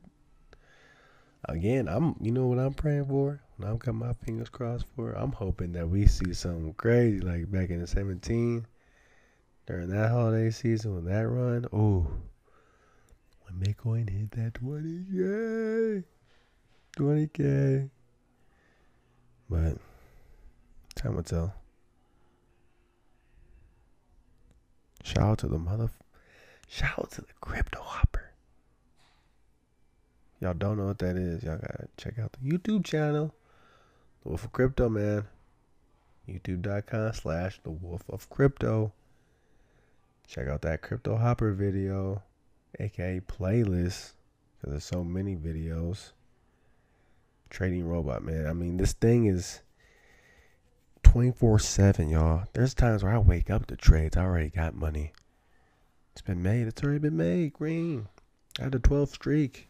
Again, 1.45 1.89
I'm. 1.89 2.17
You 2.21 2.33
know 2.33 2.47
what 2.47 2.59
I'm 2.59 2.75
praying 2.75 3.07
for? 3.07 3.41
I'm 3.63 3.77
got 3.77 3.95
my 3.95 4.13
fingers 4.15 4.49
crossed 4.49 4.87
for. 4.97 5.13
I'm 5.13 5.33
hoping 5.33 5.73
that 5.73 5.89
we 5.89 6.07
see 6.07 6.33
something 6.33 6.73
crazy 6.75 7.21
like 7.21 7.51
back 7.51 7.71
in 7.71 7.81
the 7.81 7.87
17 7.87 8.67
during 9.67 9.89
that 9.91 10.11
holiday 10.11 10.51
season 10.51 10.95
when 10.95 11.05
that 11.05 11.29
run. 11.29 11.67
Oh, 11.73 12.07
when 13.51 13.75
Bitcoin 13.75 14.09
hit 14.09 14.31
that 14.33 14.55
20k, 14.55 16.05
20k. 16.97 17.91
But 19.49 19.79
time 20.95 21.17
will 21.17 21.23
tell. 21.23 21.55
Shout 25.03 25.23
out 25.23 25.39
to 25.39 25.49
the 25.49 25.59
mother. 25.59 25.91
Shout 26.69 26.99
out 26.99 27.11
to 27.13 27.23
the 27.23 27.33
crypto 27.41 27.81
hopper. 27.83 28.31
Y'all 30.41 30.55
don't 30.55 30.79
know 30.79 30.87
what 30.87 30.99
that 30.99 31.17
is. 31.17 31.43
Y'all 31.43 31.59
gotta 31.59 31.89
check 31.97 32.19
out 32.19 32.33
the 32.33 32.49
YouTube 32.51 32.85
channel. 32.85 33.35
The 34.23 34.29
Wolf 34.29 34.45
of 34.45 34.53
Crypto, 34.53 34.89
man. 34.89 35.25
YouTube.com 36.29 37.13
slash 37.13 37.61
The 37.65 37.71
Wolf 37.71 38.03
of 38.09 38.31
Crypto. 38.31 38.93
Check 40.29 40.47
out 40.47 40.63
that 40.63 40.81
Crypto 40.81 41.17
Hopper 41.17 41.53
video, 41.53 42.23
aka 42.81 43.21
playlist, 43.21 44.13
because 44.57 44.71
there's 44.71 44.85
so 44.85 45.05
many 45.05 45.37
videos. 45.37 46.13
Trading 47.49 47.87
robot, 47.87 48.23
man. 48.23 48.47
I 48.47 48.53
mean, 48.53 48.77
this 48.77 48.93
thing 48.93 49.27
is 49.27 49.61
24 51.03 51.59
7, 51.59 52.09
y'all. 52.09 52.45
There's 52.53 52.75
times 52.75 53.03
where 53.03 53.13
I 53.13 53.19
wake 53.19 53.51
up 53.51 53.67
to 53.67 53.77
trades. 53.77 54.17
I 54.17 54.23
already 54.23 54.51
got 54.51 54.75
money. 54.75 55.13
It's 56.13 56.23
been 56.23 56.43
made. 56.43 56.67
It's 56.67 56.83
already 56.83 57.01
been 57.01 57.17
made. 57.17 57.53
Green. 57.53 58.07
I 58.59 58.65
had 58.65 58.75
a 58.75 58.79
12 58.79 59.11
streak. 59.11 59.69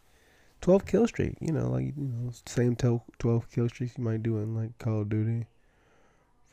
12 0.60 0.84
kill 0.84 1.06
streak. 1.06 1.36
You 1.40 1.52
know, 1.52 1.70
like, 1.70 1.86
you 1.86 1.94
know, 1.96 2.30
same 2.46 2.76
12 2.76 3.02
kill 3.50 3.68
streaks 3.68 3.94
you 3.96 4.04
might 4.04 4.22
do 4.22 4.36
in, 4.38 4.54
like, 4.54 4.76
Call 4.78 5.02
of 5.02 5.08
Duty, 5.08 5.46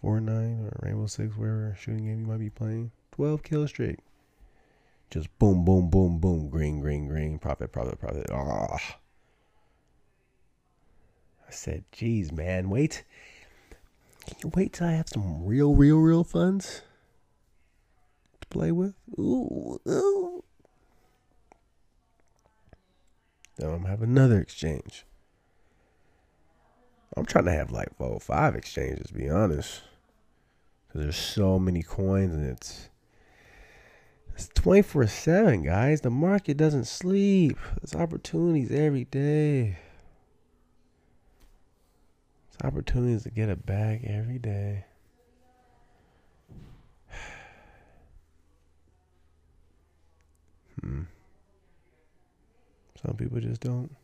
Fortnite, 0.04 0.64
or 0.64 0.80
Rainbow 0.82 1.08
Six, 1.08 1.36
wherever 1.36 1.76
shooting 1.78 2.06
game 2.06 2.22
you 2.22 2.28
might 2.28 2.40
be 2.40 2.50
playing. 2.50 2.92
12 3.12 3.44
kill 3.44 3.68
streak. 3.68 3.98
Just 5.10 5.36
boom, 5.40 5.64
boom, 5.64 5.90
boom, 5.90 6.20
boom. 6.20 6.50
Green, 6.50 6.80
green, 6.82 7.08
green. 7.08 7.40
Profit, 7.40 7.72
profit, 7.72 8.00
profit. 8.00 8.28
Ah. 8.32 9.00
I 11.48 11.52
said, 11.52 11.86
geez, 11.92 12.32
man, 12.32 12.70
wait. 12.70 13.06
Can 14.26 14.38
you 14.44 14.52
wait 14.54 14.74
till 14.74 14.88
I 14.88 14.92
have 14.92 15.08
some 15.08 15.46
real, 15.46 15.74
real, 15.74 16.00
real 16.00 16.26
funds 16.26 16.82
to 18.42 18.48
play 18.50 18.74
with? 18.74 18.96
Ooh, 19.18 19.80
ooh. 19.88 20.44
Then 23.56 23.70
I'm 23.70 23.86
have 23.86 24.02
another 24.02 24.40
exchange. 24.40 25.06
I'm 27.16 27.26
trying 27.26 27.46
to 27.46 27.54
have 27.54 27.72
like 27.72 27.96
four, 27.98 28.20
five 28.20 28.56
exchanges, 28.56 29.08
to 29.08 29.14
be 29.14 29.30
honest. 29.30 29.82
Because 30.88 31.02
there's 31.02 31.16
so 31.16 31.58
many 31.58 31.82
coins 31.82 32.36
and 32.36 32.46
it's 32.46 32.90
it's 34.38 34.50
24 34.50 35.08
7, 35.08 35.64
guys. 35.64 36.02
The 36.02 36.12
market 36.12 36.58
doesn't 36.58 36.86
sleep. 36.86 37.58
There's 37.82 37.96
opportunities 38.00 38.72
every 38.72 39.06
day. 39.06 39.80
There's 42.52 42.72
opportunities 42.72 43.24
to 43.24 43.32
get 43.32 43.50
a 43.50 43.56
bag 43.56 44.06
every 44.06 44.38
day. 44.38 44.86
hmm. 50.84 51.02
Some 53.04 53.16
people 53.16 53.40
just 53.40 53.62
don't. 53.62 53.96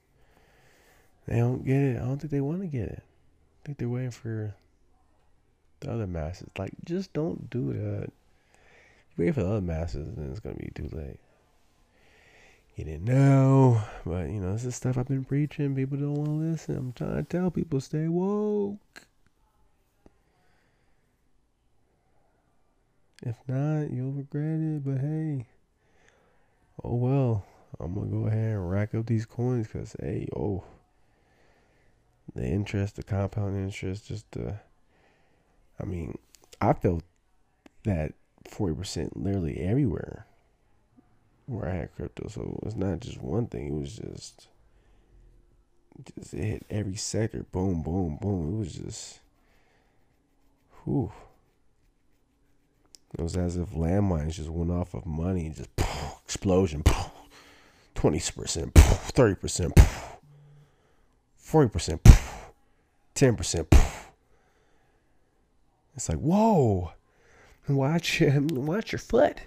They 1.28 1.38
don't 1.38 1.64
get 1.64 1.78
it. 1.78 1.98
I 1.98 2.06
don't 2.06 2.18
think 2.18 2.32
they 2.32 2.42
want 2.42 2.62
to 2.62 2.68
get 2.68 2.88
it. 2.88 3.04
I 3.04 3.60
think 3.68 3.78
they're 3.78 3.88
waiting 3.88 4.10
for 4.10 4.56
the 5.82 5.92
other 5.92 6.08
masses. 6.08 6.50
Like, 6.58 6.74
just 6.86 7.14
don't 7.14 7.52
do 7.52 7.72
that. 7.74 8.12
You 9.18 9.26
wait 9.26 9.36
for 9.36 9.44
the 9.44 9.50
other 9.50 9.62
masses, 9.62 10.16
then 10.16 10.30
it's 10.30 10.40
gonna 10.40 10.56
be 10.56 10.72
too 10.74 10.90
late. 10.92 11.20
You 12.76 12.86
didn't 12.86 13.06
know, 13.06 13.82
but 14.06 14.30
you 14.30 14.40
know 14.40 14.54
this 14.54 14.66
is 14.66 14.76
stuff 14.76 14.98
I've 14.98 15.08
been 15.08 15.26
preaching. 15.26 15.76
People 15.76 15.98
don't 15.98 16.16
want 16.16 16.30
to 16.30 16.52
listen. 16.52 16.78
I'm 16.78 16.94
trying 16.94 17.16
to 17.16 17.24
tell 17.24 17.52
people 17.52 17.80
stay 17.80 18.08
woke. 18.08 19.04
If 23.22 23.38
not, 23.48 23.92
you'll 23.92 24.12
regret 24.12 24.60
it. 24.60 24.84
But 24.84 25.00
hey, 25.00 25.46
oh 26.84 26.96
well. 26.96 27.46
I'm 27.80 27.94
gonna 27.94 28.08
go 28.08 28.28
ahead 28.28 28.54
and 28.54 28.70
rack 28.70 28.94
up 28.96 29.06
these 29.06 29.26
coins 29.26 29.68
because 29.68 29.96
hey, 30.00 30.28
oh, 30.36 30.64
the 32.36 32.46
interest, 32.46 32.96
the 32.96 33.04
compound 33.04 33.58
interest, 33.58 34.08
just 34.08 34.32
the. 34.32 34.60
I 35.80 35.86
mean, 35.86 36.18
I 36.62 36.74
felt 36.74 37.04
that 37.84 38.14
forty 38.48 38.76
percent 38.76 39.18
literally 39.18 39.60
everywhere 39.60 40.28
where 41.46 41.70
I 41.70 41.76
had 41.76 41.96
crypto. 41.96 42.28
So 42.30 42.60
it's 42.66 42.76
not 42.76 43.00
just 43.00 43.22
one 43.22 43.48
thing. 43.48 43.68
It 43.68 43.80
was 43.80 43.98
just, 43.98 44.48
just 46.18 46.34
it 46.34 46.44
hit 46.44 46.66
every 46.70 46.96
sector. 46.96 47.46
Boom, 47.52 47.82
boom, 47.82 48.18
boom. 48.22 48.56
It 48.56 48.58
was 48.60 48.74
just, 48.74 49.20
whew. 50.84 51.12
It 53.18 53.22
was 53.22 53.38
as 53.38 53.58
if 53.58 53.70
landmines 53.72 54.34
just 54.36 54.50
went 54.50 54.72
off 54.72 54.96
of 54.96 55.06
money, 55.06 55.46
and 55.46 55.56
just 55.56 55.76
poof, 55.76 56.22
explosion. 56.26 56.82
Poof. 56.84 57.12
20%, 57.96 58.74
30%, 58.74 59.88
40%, 61.42 62.00
10%. 63.16 63.80
It's 65.96 66.10
like, 66.10 66.18
whoa. 66.18 66.92
Watch 67.68 68.22
watch 68.52 68.92
your 68.92 69.00
foot. 69.00 69.38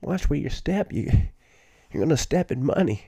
Watch 0.00 0.30
where 0.30 0.38
you 0.38 0.48
step. 0.48 0.92
You 0.92 1.10
you're 1.90 2.02
gonna 2.02 2.16
step 2.16 2.52
in 2.52 2.64
money. 2.64 3.06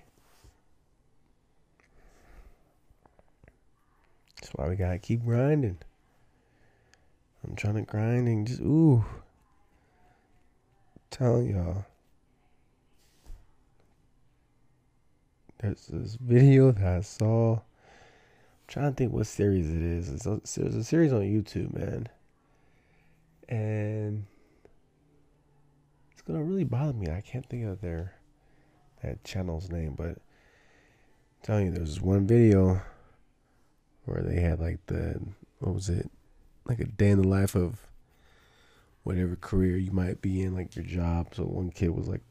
That's 4.41 4.53
why 4.55 4.69
we 4.69 4.77
gotta 4.77 4.99
keep 4.99 5.25
grinding. 5.25 5.79
I'm 7.47 7.55
trying 7.55 7.75
to 7.75 7.83
grind 7.83 8.27
and 8.27 8.47
just 8.47 8.61
ooh. 8.61 9.05
telling 11.11 11.51
y'all. 11.51 11.85
There's 15.59 15.87
this 15.87 16.17
video 16.21 16.73
that 16.73 16.97
I 16.99 17.01
saw. 17.01 17.55
I'm 17.55 17.61
trying 18.67 18.91
to 18.91 18.97
think 18.97 19.13
what 19.13 19.27
series 19.27 19.71
it 19.71 19.81
is. 19.81 20.11
It's 20.11 20.27
a, 20.27 20.41
there's 20.61 20.75
a 20.75 20.85
series 20.85 21.13
on 21.13 21.21
YouTube, 21.21 21.73
man. 21.75 22.09
And 23.49 24.27
it's 26.13 26.23
gonna 26.23 26.43
really 26.43 26.65
bother 26.65 26.93
me. 26.93 27.09
I 27.11 27.21
can't 27.21 27.49
think 27.49 27.67
of 27.67 27.81
their 27.81 28.15
that 29.03 29.23
channel's 29.25 29.71
name, 29.71 29.95
but 29.97 30.09
I'm 30.09 30.17
telling 31.43 31.67
you, 31.67 31.73
there's 31.73 32.01
one 32.01 32.27
video 32.27 32.81
where 34.07 34.23
they 34.23 34.41
had 34.41 34.61
like 34.61 34.85
the 34.87 35.21
what 35.59 35.75
was 35.75 35.89
it? 35.89 36.11
Like 36.67 36.81
a 36.81 36.87
day 36.87 37.11
in 37.11 37.21
the 37.21 37.29
life 37.29 37.55
of 37.55 37.87
whatever 39.03 39.37
career 39.37 39.77
you 39.77 39.93
might 39.93 40.23
be 40.23 40.43
in, 40.43 40.55
like 40.55 40.75
your 40.75 40.85
job. 40.85 41.35
So 41.35 41.45
one 41.45 41.71
kid 41.71 41.91
was 41.91 42.09
like, 42.09 42.23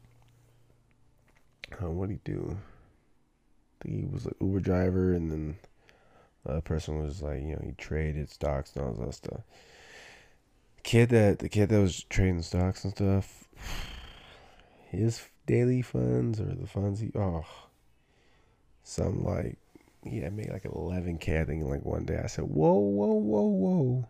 what 1.80 2.08
do 2.08 2.12
you 2.14 2.20
do? 2.24 2.56
he 3.84 4.06
was 4.10 4.26
an 4.26 4.34
Uber 4.40 4.60
driver, 4.60 5.12
and 5.12 5.30
then 5.30 5.56
the 6.44 6.60
person 6.62 7.02
was 7.02 7.22
like, 7.22 7.42
you 7.42 7.50
know, 7.50 7.62
he 7.64 7.72
traded 7.72 8.30
stocks 8.30 8.74
and 8.74 8.84
all 8.84 8.92
that 8.92 9.14
stuff. 9.14 9.40
Kid 10.84 11.08
that 11.08 11.40
the 11.40 11.48
kid 11.48 11.70
that 11.70 11.80
was 11.80 12.04
trading 12.04 12.42
stocks 12.42 12.84
and 12.84 12.94
stuff, 12.94 13.48
his 14.90 15.26
daily 15.46 15.82
funds 15.82 16.40
or 16.40 16.44
the 16.44 16.66
funds 16.66 17.00
he 17.00 17.10
oh, 17.16 17.44
some 18.84 19.24
like 19.24 19.58
he 20.04 20.20
had 20.20 20.34
made 20.34 20.50
like 20.50 20.66
eleven 20.66 21.18
k. 21.18 21.40
I 21.40 21.44
think 21.44 21.64
like 21.64 21.84
one 21.84 22.04
day 22.04 22.20
I 22.22 22.28
said, 22.28 22.44
whoa, 22.44 22.74
whoa, 22.74 23.14
whoa, 23.14 23.42
whoa, 23.42 24.08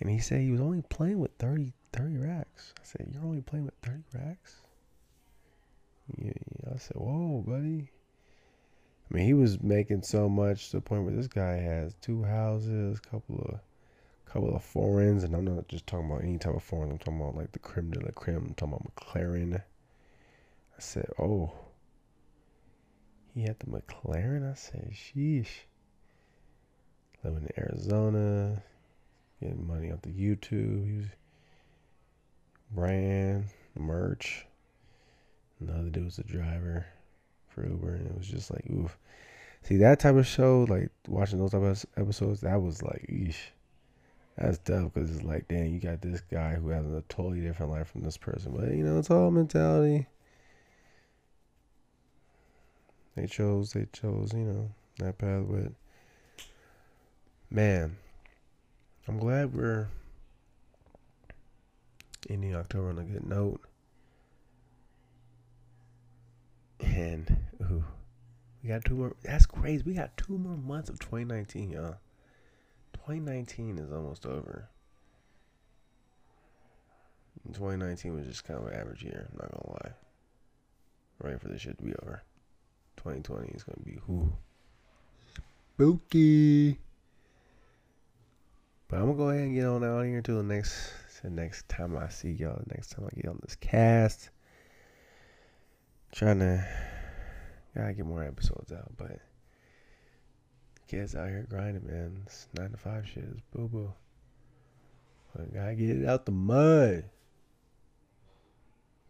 and 0.00 0.08
he 0.08 0.18
said 0.18 0.40
he 0.40 0.52
was 0.52 0.60
only 0.60 0.82
playing 0.82 1.18
with 1.18 1.32
30, 1.38 1.72
30 1.92 2.18
racks. 2.18 2.72
I 2.78 2.84
said, 2.84 3.08
you're 3.12 3.24
only 3.24 3.42
playing 3.42 3.66
with 3.66 3.74
thirty 3.82 4.04
racks. 4.14 4.56
Yeah, 6.16 6.32
I 6.72 6.78
said, 6.78 6.96
whoa, 6.96 7.42
buddy. 7.46 7.90
I 9.10 9.14
mean, 9.14 9.26
he 9.26 9.34
was 9.34 9.62
making 9.62 10.02
so 10.02 10.28
much 10.28 10.70
to 10.70 10.76
the 10.76 10.80
point 10.80 11.04
where 11.04 11.14
this 11.14 11.26
guy 11.26 11.54
has 11.54 11.94
two 12.00 12.22
houses, 12.22 12.98
a 12.98 13.08
couple 13.08 13.36
of 13.48 13.60
couple 14.36 14.54
of 14.54 14.62
foreigns, 14.62 15.24
and 15.24 15.34
I'm 15.34 15.46
not 15.46 15.66
just 15.66 15.86
talking 15.86 16.10
about 16.10 16.22
any 16.22 16.36
type 16.36 16.54
of 16.54 16.62
foreign. 16.62 16.90
I'm 16.90 16.98
talking 16.98 17.20
about 17.22 17.36
like 17.36 17.52
the 17.52 17.58
creme 17.58 17.90
de 17.90 18.00
la 18.00 18.10
creme. 18.14 18.36
I'm 18.36 18.54
talking 18.54 18.74
about 18.74 18.94
McLaren. 18.94 19.54
I 19.56 20.78
said, 20.78 21.06
oh, 21.18 21.52
he 23.34 23.44
had 23.44 23.58
the 23.60 23.66
McLaren. 23.66 24.50
I 24.50 24.54
said, 24.54 24.92
sheesh. 24.92 25.48
Living 27.24 27.44
in 27.44 27.64
Arizona, 27.64 28.62
getting 29.40 29.66
money 29.66 29.90
off 29.90 30.02
the 30.02 30.10
YouTube. 30.10 30.86
He 30.86 30.96
was 30.98 31.06
brand 32.70 33.46
merch. 33.74 34.44
Another 35.60 35.88
dude 35.88 36.04
was 36.04 36.18
a 36.18 36.24
driver 36.24 36.84
for 37.48 37.66
Uber, 37.66 37.94
and 37.94 38.06
it 38.06 38.18
was 38.18 38.28
just 38.28 38.50
like, 38.50 38.66
oof. 38.70 38.98
See 39.62 39.78
that 39.78 39.98
type 39.98 40.16
of 40.16 40.26
show, 40.26 40.66
like 40.68 40.90
watching 41.08 41.38
those 41.38 41.52
type 41.52 41.62
of 41.62 41.86
episodes, 41.96 42.42
that 42.42 42.60
was 42.60 42.82
like, 42.82 43.06
eesh. 43.08 43.36
That's 44.36 44.58
tough 44.58 44.92
because 44.92 45.10
it's 45.10 45.24
like, 45.24 45.48
damn, 45.48 45.72
you 45.72 45.80
got 45.80 46.02
this 46.02 46.20
guy 46.20 46.54
who 46.54 46.68
has 46.68 46.84
a 46.84 47.02
totally 47.08 47.40
different 47.40 47.72
life 47.72 47.88
from 47.88 48.02
this 48.02 48.18
person. 48.18 48.52
But 48.54 48.70
you 48.70 48.84
know, 48.84 48.98
it's 48.98 49.10
all 49.10 49.30
mentality. 49.30 50.06
They 53.14 53.26
chose, 53.26 53.72
they 53.72 53.86
chose, 53.92 54.34
you 54.34 54.40
know, 54.40 54.70
that 54.98 55.16
path. 55.16 55.44
But 55.48 55.72
man, 57.50 57.96
I'm 59.08 59.18
glad 59.18 59.54
we're 59.54 59.88
ending 62.28 62.54
October 62.54 62.90
on 62.90 62.98
a 62.98 63.04
good 63.04 63.26
note. 63.26 63.62
And 66.80 67.38
ooh, 67.62 67.84
we 68.62 68.68
got 68.68 68.84
two 68.84 68.96
more. 68.96 69.16
That's 69.22 69.46
crazy. 69.46 69.82
We 69.86 69.94
got 69.94 70.14
two 70.18 70.36
more 70.36 70.58
months 70.58 70.90
of 70.90 70.98
2019, 70.98 71.70
y'all. 71.70 71.96
2019 73.06 73.78
is 73.78 73.92
almost 73.92 74.26
over. 74.26 74.68
2019 77.52 78.16
was 78.16 78.26
just 78.26 78.42
kind 78.42 78.58
of 78.58 78.66
an 78.66 78.74
average 78.74 79.04
year. 79.04 79.28
I'm 79.30 79.38
not 79.38 79.52
gonna 79.52 79.78
lie. 79.80 79.92
Ready 81.20 81.38
for 81.38 81.46
this 81.46 81.60
shit 81.60 81.78
to 81.78 81.84
be 81.84 81.94
over. 82.02 82.24
2020 82.96 83.46
is 83.50 83.62
gonna 83.62 83.84
be 83.84 84.00
who 84.08 84.32
spooky. 85.76 86.80
But 88.88 88.96
I'm 88.96 89.06
gonna 89.06 89.16
go 89.16 89.30
ahead 89.30 89.44
and 89.44 89.54
get 89.54 89.66
on 89.66 89.84
out 89.84 90.02
here 90.02 90.16
until 90.16 90.38
the 90.38 90.42
next 90.42 90.92
the 91.22 91.30
next 91.30 91.68
time 91.68 91.96
I 91.96 92.08
see 92.08 92.32
y'all. 92.32 92.60
The 92.66 92.74
next 92.74 92.90
time 92.90 93.06
I 93.06 93.14
get 93.14 93.28
on 93.28 93.38
this 93.40 93.54
cast. 93.54 94.30
Trying 96.10 96.40
to 96.40 96.66
gotta 97.72 97.94
get 97.94 98.04
more 98.04 98.24
episodes 98.24 98.72
out, 98.72 98.96
but 98.96 99.20
kids 100.86 101.14
out 101.14 101.28
here 101.28 101.46
grinding, 101.48 101.86
man. 101.86 102.22
This 102.24 102.48
nine 102.56 102.70
to 102.70 102.76
five 102.76 103.06
shit 103.06 103.24
is 103.24 103.40
boo 103.52 103.68
boo. 103.68 103.92
I 105.38 105.42
gotta 105.54 105.74
get 105.74 105.90
it 105.90 106.06
out 106.06 106.24
the 106.24 106.32
mud 106.32 107.04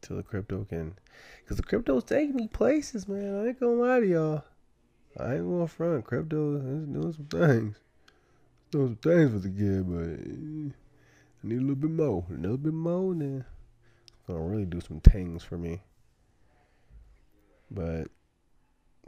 till 0.01 0.16
the 0.16 0.22
crypto 0.22 0.64
can, 0.64 0.95
cause 1.47 1.57
the 1.57 1.62
crypto's 1.62 2.05
taking 2.05 2.37
me 2.37 2.49
places, 2.49 3.07
man. 3.07 3.41
I 3.41 3.49
ain't 3.49 3.61
gonna 3.61 3.72
lie 3.72 4.01
to 4.01 4.07
y'all. 4.07 4.45
I 5.18 5.35
ain't 5.35 5.49
gonna 5.49 5.66
front. 5.66 6.05
Crypto 6.05 6.57
is 6.57 6.87
doing 6.89 7.12
some 7.12 7.27
things, 7.27 7.77
doing 8.70 8.89
some 8.89 8.97
things 8.97 9.33
for 9.33 9.39
the 9.39 9.49
kid, 9.49 9.89
but 9.89 10.72
I 11.45 11.49
need 11.49 11.59
a 11.59 11.61
little 11.61 11.77
bit 11.77 11.91
more, 11.91 12.24
a 12.29 12.35
little 12.35 12.57
bit 12.57 12.74
more, 12.74 13.14
then 13.14 13.45
gonna 14.27 14.41
really 14.41 14.66
do 14.66 14.81
some 14.81 15.01
things 15.01 15.45
for 15.45 15.57
me. 15.57 15.83
But 17.70 18.09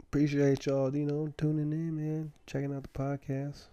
appreciate 0.09 0.65
y'all, 0.65 0.95
you 0.95 1.05
know, 1.05 1.31
tuning 1.37 1.71
in, 1.71 1.95
man, 1.95 2.31
checking 2.47 2.73
out 2.73 2.81
the 2.81 2.89
podcast. 2.89 3.65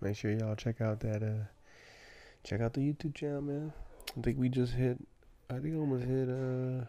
Make 0.00 0.16
sure 0.16 0.30
y'all 0.30 0.54
check 0.54 0.80
out 0.80 1.00
that 1.00 1.24
uh 1.24 1.44
check 2.44 2.60
out 2.60 2.74
the 2.74 2.80
YouTube 2.80 3.16
channel, 3.16 3.42
man. 3.42 3.72
I 4.16 4.20
think 4.20 4.38
we 4.38 4.48
just 4.48 4.74
hit 4.74 4.96
I 5.50 5.54
think 5.54 5.74
I 5.74 5.78
almost 5.78 6.04
hit 6.04 6.28
uh 6.28 6.84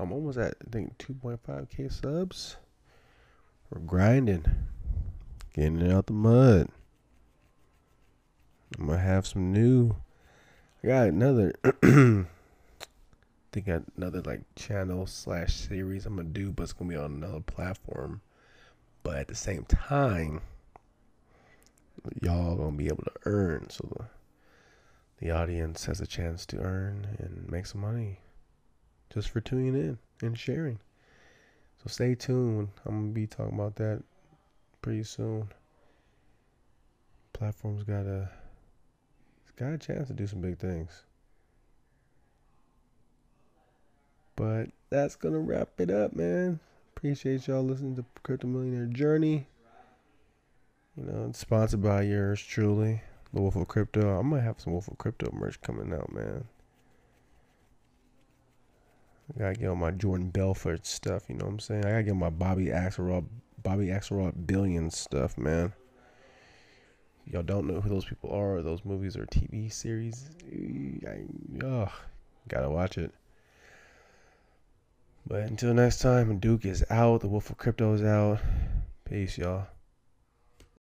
I'm 0.00 0.12
almost 0.12 0.38
at 0.38 0.54
I 0.64 0.70
think 0.70 0.98
2.5k 0.98 1.92
subs. 1.92 2.58
We're 3.70 3.80
grinding. 3.80 4.44
Getting 5.52 5.90
out 5.90 6.06
the 6.06 6.12
mud. 6.12 6.68
I'm 8.78 8.86
gonna 8.86 8.98
have 8.98 9.26
some 9.26 9.52
new 9.52 9.96
I 10.84 10.86
got 10.86 11.08
another 11.08 11.52
think 13.52 13.68
another 13.96 14.22
like 14.22 14.40
channel 14.56 15.06
slash 15.06 15.54
series 15.54 16.06
I'm 16.06 16.16
gonna 16.16 16.28
do, 16.28 16.50
but 16.52 16.64
it's 16.64 16.72
gonna 16.72 16.90
be 16.90 16.96
on 16.96 17.12
another 17.12 17.40
platform. 17.40 18.22
But 19.02 19.16
at 19.16 19.28
the 19.28 19.34
same 19.34 19.64
time, 19.64 20.40
y'all 22.20 22.56
gonna 22.56 22.76
be 22.76 22.86
able 22.86 23.04
to 23.04 23.12
earn, 23.26 23.68
so 23.68 23.86
the 23.94 24.04
the 25.18 25.30
audience 25.30 25.84
has 25.84 26.00
a 26.00 26.06
chance 26.06 26.44
to 26.46 26.58
earn 26.58 27.06
and 27.18 27.48
make 27.48 27.66
some 27.66 27.82
money 27.82 28.18
just 29.12 29.28
for 29.28 29.40
tuning 29.40 29.74
in 29.74 29.98
and 30.20 30.36
sharing. 30.36 30.80
So 31.82 31.88
stay 31.88 32.14
tuned. 32.14 32.68
I'm 32.86 33.02
gonna 33.02 33.12
be 33.12 33.26
talking 33.26 33.54
about 33.54 33.76
that 33.76 34.02
pretty 34.80 35.04
soon. 35.04 35.48
Platform's 37.34 37.84
got 37.84 38.06
a 38.06 38.30
it's 39.42 39.52
got 39.56 39.72
a 39.72 39.78
chance 39.78 40.08
to 40.08 40.14
do 40.14 40.26
some 40.26 40.40
big 40.40 40.58
things. 40.58 41.04
But 44.36 44.70
that's 44.90 45.16
gonna 45.16 45.38
wrap 45.38 45.68
it 45.78 45.90
up, 45.90 46.14
man. 46.14 46.60
Appreciate 46.96 47.46
y'all 47.46 47.62
listening 47.62 47.96
to 47.96 48.04
Crypto 48.22 48.46
Millionaire 48.46 48.86
Journey. 48.86 49.46
You 50.96 51.04
know, 51.04 51.26
it's 51.28 51.38
sponsored 51.38 51.82
by 51.82 52.02
yours 52.02 52.40
truly, 52.42 53.02
The 53.32 53.40
Wolf 53.40 53.56
of 53.56 53.66
Crypto. 53.68 54.18
I'm 54.18 54.30
gonna 54.30 54.42
have 54.42 54.60
some 54.60 54.72
Wolf 54.72 54.88
of 54.88 54.98
Crypto 54.98 55.30
merch 55.32 55.60
coming 55.60 55.92
out, 55.92 56.12
man. 56.12 56.44
I 59.34 59.38
gotta 59.38 59.54
get 59.54 59.68
on 59.68 59.78
my 59.78 59.90
Jordan 59.90 60.28
Belfort 60.28 60.86
stuff, 60.86 61.24
you 61.28 61.36
know 61.36 61.46
what 61.46 61.52
I'm 61.52 61.58
saying? 61.60 61.84
I 61.86 61.90
gotta 61.90 62.02
get 62.02 62.16
my 62.16 62.30
Bobby 62.30 62.66
Axelrod 62.66 63.24
Bobby 63.62 63.86
Axelrod 63.86 64.46
Billion 64.46 64.90
stuff, 64.90 65.38
man. 65.38 65.72
Y'all 67.24 67.42
don't 67.42 67.66
know 67.66 67.80
who 67.80 67.88
those 67.88 68.04
people 68.04 68.30
are, 68.30 68.60
those 68.60 68.84
movies 68.84 69.16
or 69.16 69.24
TV 69.26 69.72
series. 69.72 70.28
I, 71.06 71.22
oh, 71.64 71.92
gotta 72.48 72.68
watch 72.68 72.98
it. 72.98 73.12
But 75.26 75.42
until 75.42 75.72
next 75.74 76.00
time, 76.00 76.38
Duke 76.38 76.64
is 76.64 76.84
out. 76.90 77.20
The 77.20 77.28
Wolf 77.28 77.50
of 77.50 77.56
Crypto 77.56 77.94
is 77.94 78.02
out. 78.02 78.40
Peace, 79.04 79.38
y'all. 79.38 79.66